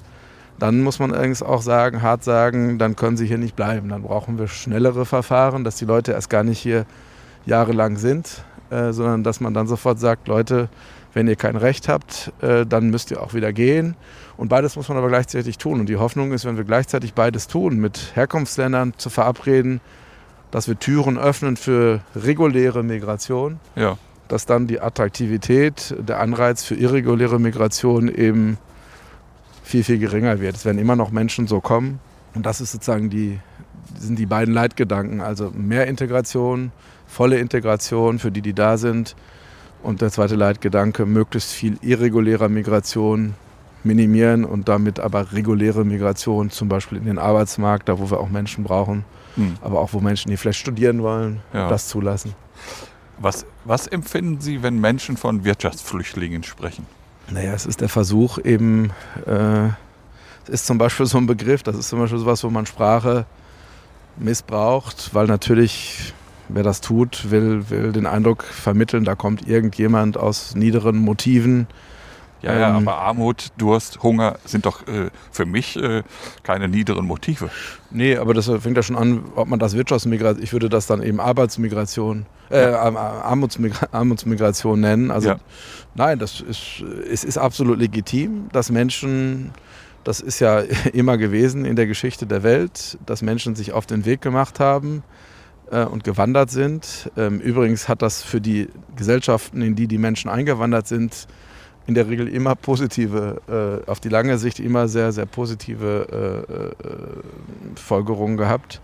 [0.59, 3.89] dann muss man allerdings auch sagen, hart sagen, dann können sie hier nicht bleiben.
[3.89, 6.85] Dann brauchen wir schnellere Verfahren, dass die Leute erst gar nicht hier
[7.45, 10.69] jahrelang sind, äh, sondern dass man dann sofort sagt, Leute,
[11.13, 13.95] wenn ihr kein Recht habt, äh, dann müsst ihr auch wieder gehen.
[14.35, 15.79] Und beides muss man aber gleichzeitig tun.
[15.79, 19.79] Und die Hoffnung ist, wenn wir gleichzeitig beides tun, mit Herkunftsländern zu verabreden,
[20.51, 23.97] dass wir Türen öffnen für reguläre Migration, ja,
[24.27, 28.57] dass dann die Attraktivität, der Anreiz für irreguläre Migration eben
[29.67, 30.55] viel, viel geringer wird.
[30.55, 31.99] Es werden immer noch Menschen so kommen.
[32.33, 33.39] Und das ist sozusagen die,
[33.99, 35.21] sind die beiden Leitgedanken.
[35.21, 36.71] Also mehr Integration,
[37.07, 39.15] volle Integration für die, die da sind.
[39.83, 43.33] Und der zweite Leitgedanke, möglichst viel irregulärer Migration
[43.83, 48.29] minimieren und damit aber reguläre Migration, zum Beispiel in den Arbeitsmarkt, da wo wir auch
[48.29, 49.05] Menschen brauchen,
[49.35, 49.55] Hm.
[49.61, 51.69] aber auch wo Menschen, die vielleicht studieren wollen, Ja.
[51.69, 52.33] das zulassen.
[53.19, 56.85] Was, was empfinden Sie, wenn Menschen von Wirtschaftsflüchtlingen sprechen?
[57.31, 58.91] Naja, es ist der Versuch eben,
[59.25, 59.67] äh,
[60.45, 63.25] es ist zum Beispiel so ein Begriff, das ist zum Beispiel sowas, wo man Sprache
[64.17, 66.13] missbraucht, weil natürlich,
[66.47, 71.67] wer das tut, will, will den Eindruck vermitteln, da kommt irgendjemand aus niederen Motiven.
[72.41, 72.87] Ja, ja, Ähm.
[72.87, 76.03] aber Armut, Durst, Hunger sind doch äh, für mich äh,
[76.43, 77.49] keine niederen Motive.
[77.89, 81.01] Nee, aber das fängt ja schon an, ob man das Wirtschaftsmigration, ich würde das dann
[81.01, 85.09] eben Arbeitsmigration, äh, Armutsmigra Armutsmigration nennen.
[85.09, 85.37] Also Ja.
[85.97, 89.51] Nein, das ist, es ist absolut legitim, dass Menschen,
[90.03, 90.59] das ist ja
[90.93, 95.03] immer gewesen in der Geschichte der Welt, dass Menschen sich auf den Weg gemacht haben
[95.71, 97.11] äh, und gewandert sind.
[97.17, 101.27] Ähm, übrigens hat das für die Gesellschaften, in die die Menschen eingewandert sind,
[101.87, 103.41] in der Regel immer positive,
[103.85, 108.81] äh, auf die lange Sicht immer sehr, sehr positive äh, äh, Folgerungen gehabt.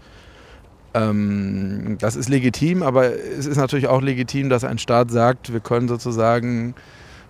[0.94, 5.60] Ähm, das ist legitim, aber es ist natürlich auch legitim, dass ein Staat sagt, wir
[5.60, 6.76] können sozusagen,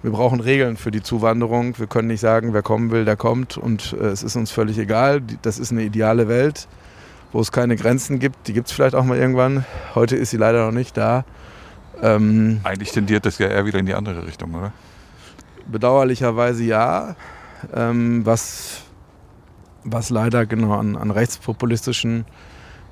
[0.03, 1.79] wir brauchen Regeln für die Zuwanderung.
[1.79, 4.77] Wir können nicht sagen, wer kommen will, der kommt und äh, es ist uns völlig
[4.77, 5.21] egal.
[5.41, 6.67] Das ist eine ideale Welt,
[7.31, 8.47] wo es keine Grenzen gibt.
[8.47, 9.65] Die gibt es vielleicht auch mal irgendwann.
[9.95, 11.23] Heute ist sie leider noch nicht da.
[12.01, 14.73] Ähm, Eigentlich tendiert das ja eher wieder in die andere Richtung, oder?
[15.67, 17.15] Bedauerlicherweise ja.
[17.73, 18.81] Ähm, was,
[19.85, 22.25] was leider genau an, an rechtspopulistischen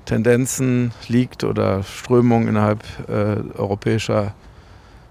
[0.05, 4.34] Tendenzen liegt oder Strömungen innerhalb äh, europäischer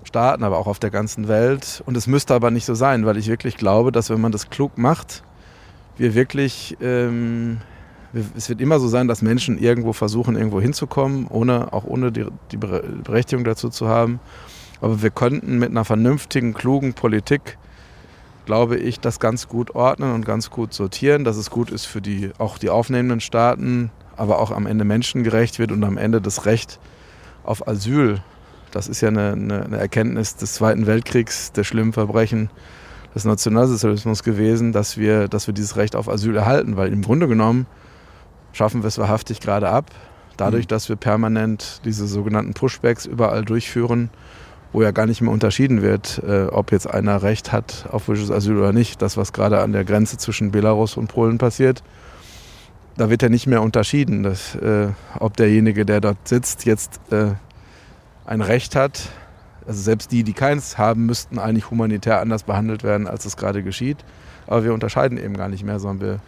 [0.04, 1.82] Staaten, aber auch auf der ganzen Welt.
[1.86, 4.50] Und es müsste aber nicht so sein, weil ich wirklich glaube, dass wenn man das
[4.50, 5.22] klug macht,
[5.96, 7.58] wir wirklich, ähm,
[8.36, 12.26] es wird immer so sein, dass Menschen irgendwo versuchen, irgendwo hinzukommen, ohne, auch ohne die,
[12.50, 14.20] die Berechtigung dazu zu haben.
[14.80, 17.58] Aber wir könnten mit einer vernünftigen, klugen Politik,
[18.46, 22.00] glaube ich, das ganz gut ordnen und ganz gut sortieren, dass es gut ist für
[22.00, 26.46] die, auch die aufnehmenden Staaten, aber auch am Ende menschengerecht wird und am Ende das
[26.46, 26.80] Recht
[27.44, 28.22] auf Asyl.
[28.70, 32.50] Das ist ja eine, eine, eine Erkenntnis des Zweiten Weltkriegs, der schlimmen Verbrechen
[33.14, 37.26] des Nationalsozialismus gewesen, dass wir, dass wir dieses Recht auf Asyl erhalten, weil im Grunde
[37.28, 37.66] genommen
[38.52, 39.86] schaffen wir es wahrhaftig gerade ab,
[40.36, 40.68] dadurch, mhm.
[40.68, 44.10] dass wir permanent diese sogenannten Pushbacks überall durchführen,
[44.72, 48.30] wo ja gar nicht mehr unterschieden wird, äh, ob jetzt einer Recht hat auf politisches
[48.30, 49.02] Asyl oder nicht.
[49.02, 51.82] Das, was gerade an der Grenze zwischen Belarus und Polen passiert,
[52.96, 57.32] da wird ja nicht mehr unterschieden, dass, äh, ob derjenige, der dort sitzt, jetzt äh,
[58.30, 59.10] ein Recht hat.
[59.66, 63.62] Also selbst die, die keins haben, müssten eigentlich humanitär anders behandelt werden, als es gerade
[63.62, 63.98] geschieht.
[64.46, 66.20] Aber wir unterscheiden eben gar nicht mehr, sondern wir,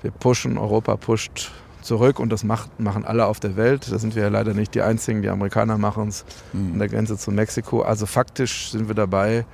[0.00, 3.90] wir pushen, Europa pusht zurück und das macht, machen alle auf der Welt.
[3.92, 6.72] Da sind wir ja leider nicht die Einzigen, die Amerikaner machen es mhm.
[6.72, 7.82] an der Grenze zu Mexiko.
[7.82, 9.44] Also faktisch sind wir dabei,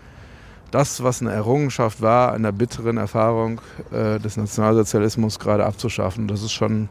[0.71, 6.29] das, was eine Errungenschaft war, einer bitteren Erfahrung äh, des Nationalsozialismus gerade abzuschaffen.
[6.29, 6.89] Das ist schon,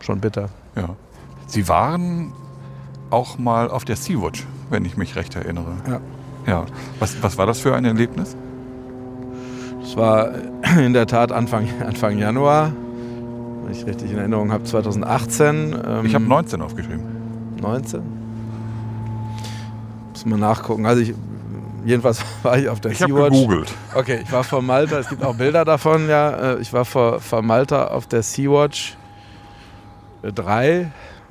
[0.00, 0.48] schon bitter.
[0.76, 0.96] Ja.
[1.46, 2.32] Sie waren
[3.14, 5.76] auch mal auf der Sea-Watch, wenn ich mich recht erinnere.
[5.86, 6.00] Ja.
[6.46, 6.66] ja.
[6.98, 8.36] Was, was war das für ein Erlebnis?
[9.82, 10.30] Es war
[10.78, 12.72] in der Tat Anfang, Anfang Januar,
[13.62, 15.76] wenn ich richtig in Erinnerung habe, 2018.
[15.86, 17.04] Ähm, ich habe 19 aufgeschrieben.
[17.60, 18.02] 19?
[20.10, 20.84] Muss man nachgucken.
[20.84, 21.14] Also ich
[21.84, 23.10] jedenfalls war ich auf der Sea-Watch.
[23.10, 23.74] Ich habe gegoogelt.
[23.94, 26.54] Okay, ich war vor Malta, es gibt auch Bilder davon, ja.
[26.54, 28.96] Äh, ich war vor, vor Malta auf der Sea-Watch
[30.22, 30.86] 3, äh,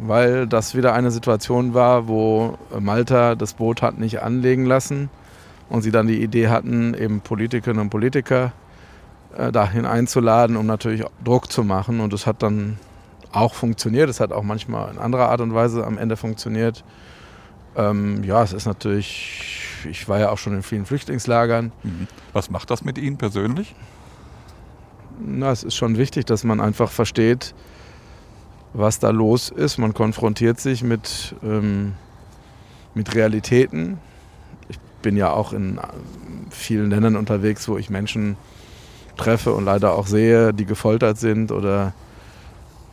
[0.07, 5.09] weil das wieder eine Situation war, wo Malta das Boot hat nicht anlegen lassen
[5.69, 8.51] und sie dann die Idee hatten, eben Politikerinnen und Politiker
[9.37, 11.99] äh, dahin einzuladen, um natürlich Druck zu machen.
[11.99, 12.77] Und das hat dann
[13.31, 14.09] auch funktioniert.
[14.09, 16.83] Es hat auch manchmal in anderer Art und Weise am Ende funktioniert.
[17.75, 21.71] Ähm, ja, es ist natürlich ich war ja auch schon in vielen Flüchtlingslagern.
[21.83, 22.07] Mhm.
[22.33, 23.75] Was macht das mit Ihnen persönlich?
[25.19, 27.53] Na, es ist schon wichtig, dass man einfach versteht,
[28.73, 29.77] was da los ist.
[29.77, 31.93] Man konfrontiert sich mit, ähm,
[32.93, 33.99] mit Realitäten.
[34.69, 35.79] Ich bin ja auch in
[36.49, 38.37] vielen Ländern unterwegs, wo ich Menschen
[39.17, 41.93] treffe und leider auch sehe, die gefoltert sind oder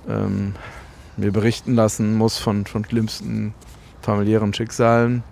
[0.09, 0.55] ähm,
[1.17, 3.55] mir berichten lassen muss von, von schlimmsten
[4.03, 5.23] familiären Schicksalen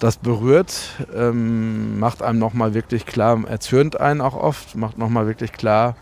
[0.00, 5.52] das berührt, ähm, macht einem nochmal wirklich klar, erzürnt einen auch oft, macht nochmal wirklich
[5.52, 5.96] klar,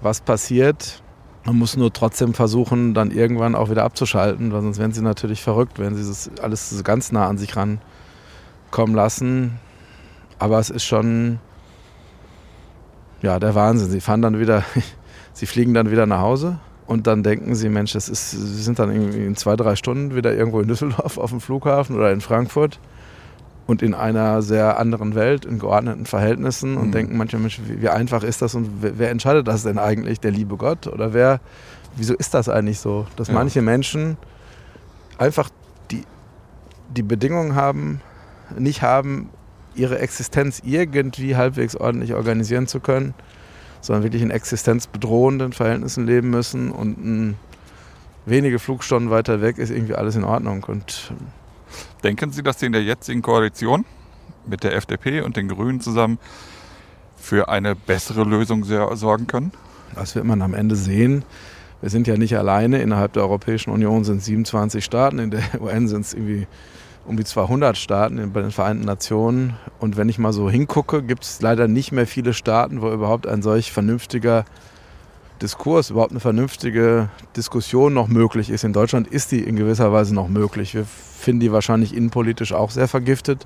[0.00, 1.02] was passiert.
[1.50, 5.42] Man muss nur trotzdem versuchen, dann irgendwann auch wieder abzuschalten, weil sonst werden sie natürlich
[5.42, 9.58] verrückt, wenn sie das alles so ganz nah an sich rankommen lassen.
[10.38, 11.40] Aber es ist schon,
[13.20, 13.90] ja, der Wahnsinn.
[13.90, 14.62] Sie fahren dann wieder,
[15.32, 18.78] sie fliegen dann wieder nach Hause und dann denken sie, Mensch, das ist, sie sind
[18.78, 22.20] dann irgendwie in zwei, drei Stunden wieder irgendwo in Düsseldorf auf dem Flughafen oder in
[22.20, 22.78] Frankfurt
[23.70, 26.92] und in einer sehr anderen Welt, in geordneten Verhältnissen und mhm.
[26.92, 30.20] denken manchmal, Mensch, wie, wie, einfach ist das und wer, wer, entscheidet das denn eigentlich?
[30.20, 30.86] Der liebe Gott?
[30.86, 31.40] Oder wer,
[31.96, 33.06] wieso ist das eigentlich so?
[33.16, 33.34] Dass ja.
[33.34, 34.16] manche Menschen
[35.18, 35.50] einfach
[35.90, 36.02] die,
[36.96, 38.00] die Bedingungen haben,
[38.58, 39.30] nicht haben,
[39.76, 43.14] ihre Existenz irgendwie halbwegs ordentlich organisieren zu können
[43.80, 47.36] sondern wirklich in existenzbedrohenden Verhältnissen leben müssen und ein,
[48.26, 50.64] wenige Flugstunden weiter weg ist irgendwie alles in Ordnung.
[50.64, 51.12] Und
[52.02, 53.84] Denken Sie, dass Sie in der jetzigen Koalition
[54.46, 56.18] mit der FDP und den Grünen zusammen
[57.16, 59.52] für eine bessere Lösung sorgen können?
[59.94, 61.24] Das wird man am Ende sehen.
[61.80, 62.80] Wir sind ja nicht alleine.
[62.80, 66.46] Innerhalb der Europäischen Union sind es 27 Staaten, in der UN sind es irgendwie
[67.06, 69.56] um die 200 Staaten bei den Vereinten Nationen.
[69.78, 73.26] Und wenn ich mal so hingucke, gibt es leider nicht mehr viele Staaten, wo überhaupt
[73.26, 74.44] ein solch vernünftiger
[75.42, 78.64] Diskurs, überhaupt eine vernünftige Diskussion noch möglich ist.
[78.64, 80.74] In Deutschland ist die in gewisser Weise noch möglich.
[80.74, 83.44] Wir finden die wahrscheinlich innenpolitisch auch sehr vergiftet.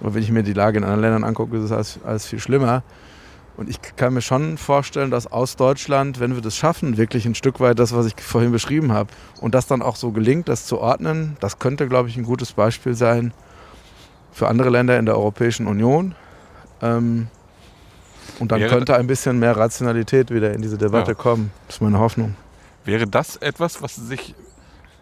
[0.00, 2.40] Aber wenn ich mir die Lage in anderen Ländern angucke, ist es alles, alles viel
[2.40, 2.82] schlimmer.
[3.56, 7.34] Und ich kann mir schon vorstellen, dass aus Deutschland, wenn wir das schaffen, wirklich ein
[7.34, 9.10] Stück weit das, was ich vorhin beschrieben habe,
[9.40, 12.52] und das dann auch so gelingt, das zu ordnen, das könnte, glaube ich, ein gutes
[12.52, 13.32] Beispiel sein
[14.32, 16.14] für andere Länder in der Europäischen Union.
[16.80, 17.28] Ähm,
[18.38, 21.14] und dann Wäre- könnte ein bisschen mehr Rationalität wieder in diese Debatte Ja.
[21.16, 21.50] kommen.
[21.66, 22.34] Das ist meine Hoffnung.
[22.84, 24.34] Wäre das etwas, was Sie sich,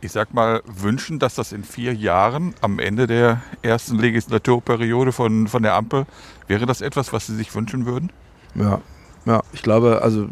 [0.00, 5.48] ich sag mal, wünschen, dass das in vier Jahren am Ende der ersten Legislaturperiode von,
[5.48, 6.06] von der Ampel,
[6.46, 8.10] wäre das etwas, was Sie sich wünschen würden?
[8.54, 8.80] Ja,
[9.26, 10.28] ja, ich glaube, also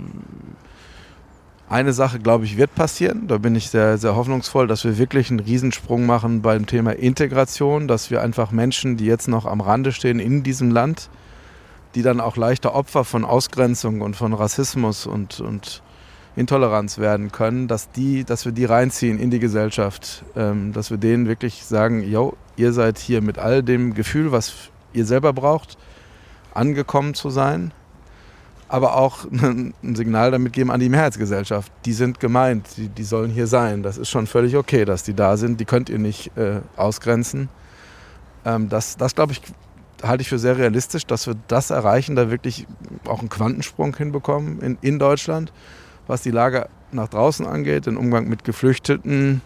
[1.70, 3.28] eine Sache, glaube ich, wird passieren.
[3.28, 7.89] Da bin ich sehr, sehr hoffnungsvoll, dass wir wirklich einen Riesensprung machen beim Thema Integration,
[7.89, 11.11] dass wir einfach Menschen, die jetzt noch am Rande stehen in diesem Land,
[11.95, 15.82] die dann auch leichter Opfer von Ausgrenzung und von Rassismus und, und
[16.36, 20.99] Intoleranz werden können, dass, die, dass wir die reinziehen in die Gesellschaft, ähm, dass wir
[20.99, 24.55] denen wirklich sagen, yo, ihr seid hier mit all dem Gefühl, was
[24.93, 25.76] ihr selber braucht,
[26.55, 27.72] angekommen zu sein
[28.68, 31.72] aber auch ein Signal damit geben an die Mehrheitsgesellschaft.
[31.84, 33.82] Die sind gemeint, die, die sollen hier sein.
[33.82, 35.59] Das ist schon völlig okay, dass die da sind.
[35.59, 37.49] Die könnt ihr nicht äh, ausgrenzen.
[38.45, 39.43] Ähm, das, das glaube ich,
[40.03, 42.66] halte ich für sehr realistisch, dass wir das erreichen, da wirklich
[43.07, 45.53] auch einen Quantensprung hinbekommen in, in Deutschland.
[46.07, 49.42] Was die Lage nach draußen angeht, den Umgang mit Geflüchteten,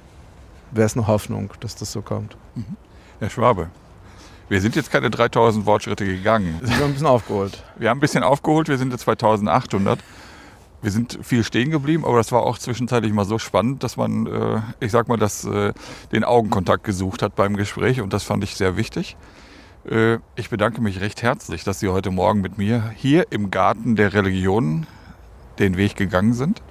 [0.70, 2.36] wäre es eine Hoffnung, dass das so kommt.
[3.18, 3.68] Herr Schwabe,
[4.48, 6.60] wir sind jetzt keine 3000 Wortschritte gegangen.
[6.62, 7.62] Sind wir ein bisschen aufgeholt.
[7.78, 9.98] Wir haben ein bisschen aufgeholt, wir sind jetzt 2800.
[10.82, 14.26] Wir sind viel stehen geblieben, aber das war auch zwischenzeitlich mal so spannend, dass man,
[14.26, 15.72] äh, ich sag mal, das, äh,
[16.10, 19.16] den Augenkontakt gesucht hat beim Gespräch und das fand ich sehr wichtig.
[19.88, 23.96] Äh, ich bedanke mich recht herzlich, dass Sie heute Morgen mit mir hier im Garten
[23.96, 24.86] der Religionen
[25.58, 26.62] den Weg gegangen sind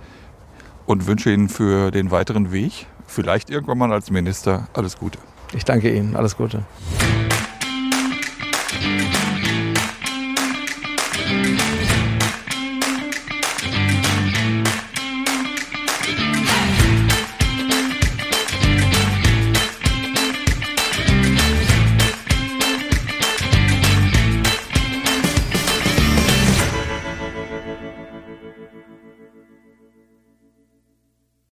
[0.86, 5.20] und wünsche Ihnen für den weiteren Weg, vielleicht irgendwann mal als Minister, alles Gute.
[5.54, 6.16] Ich danke Ihnen.
[6.16, 6.64] Alles Gute.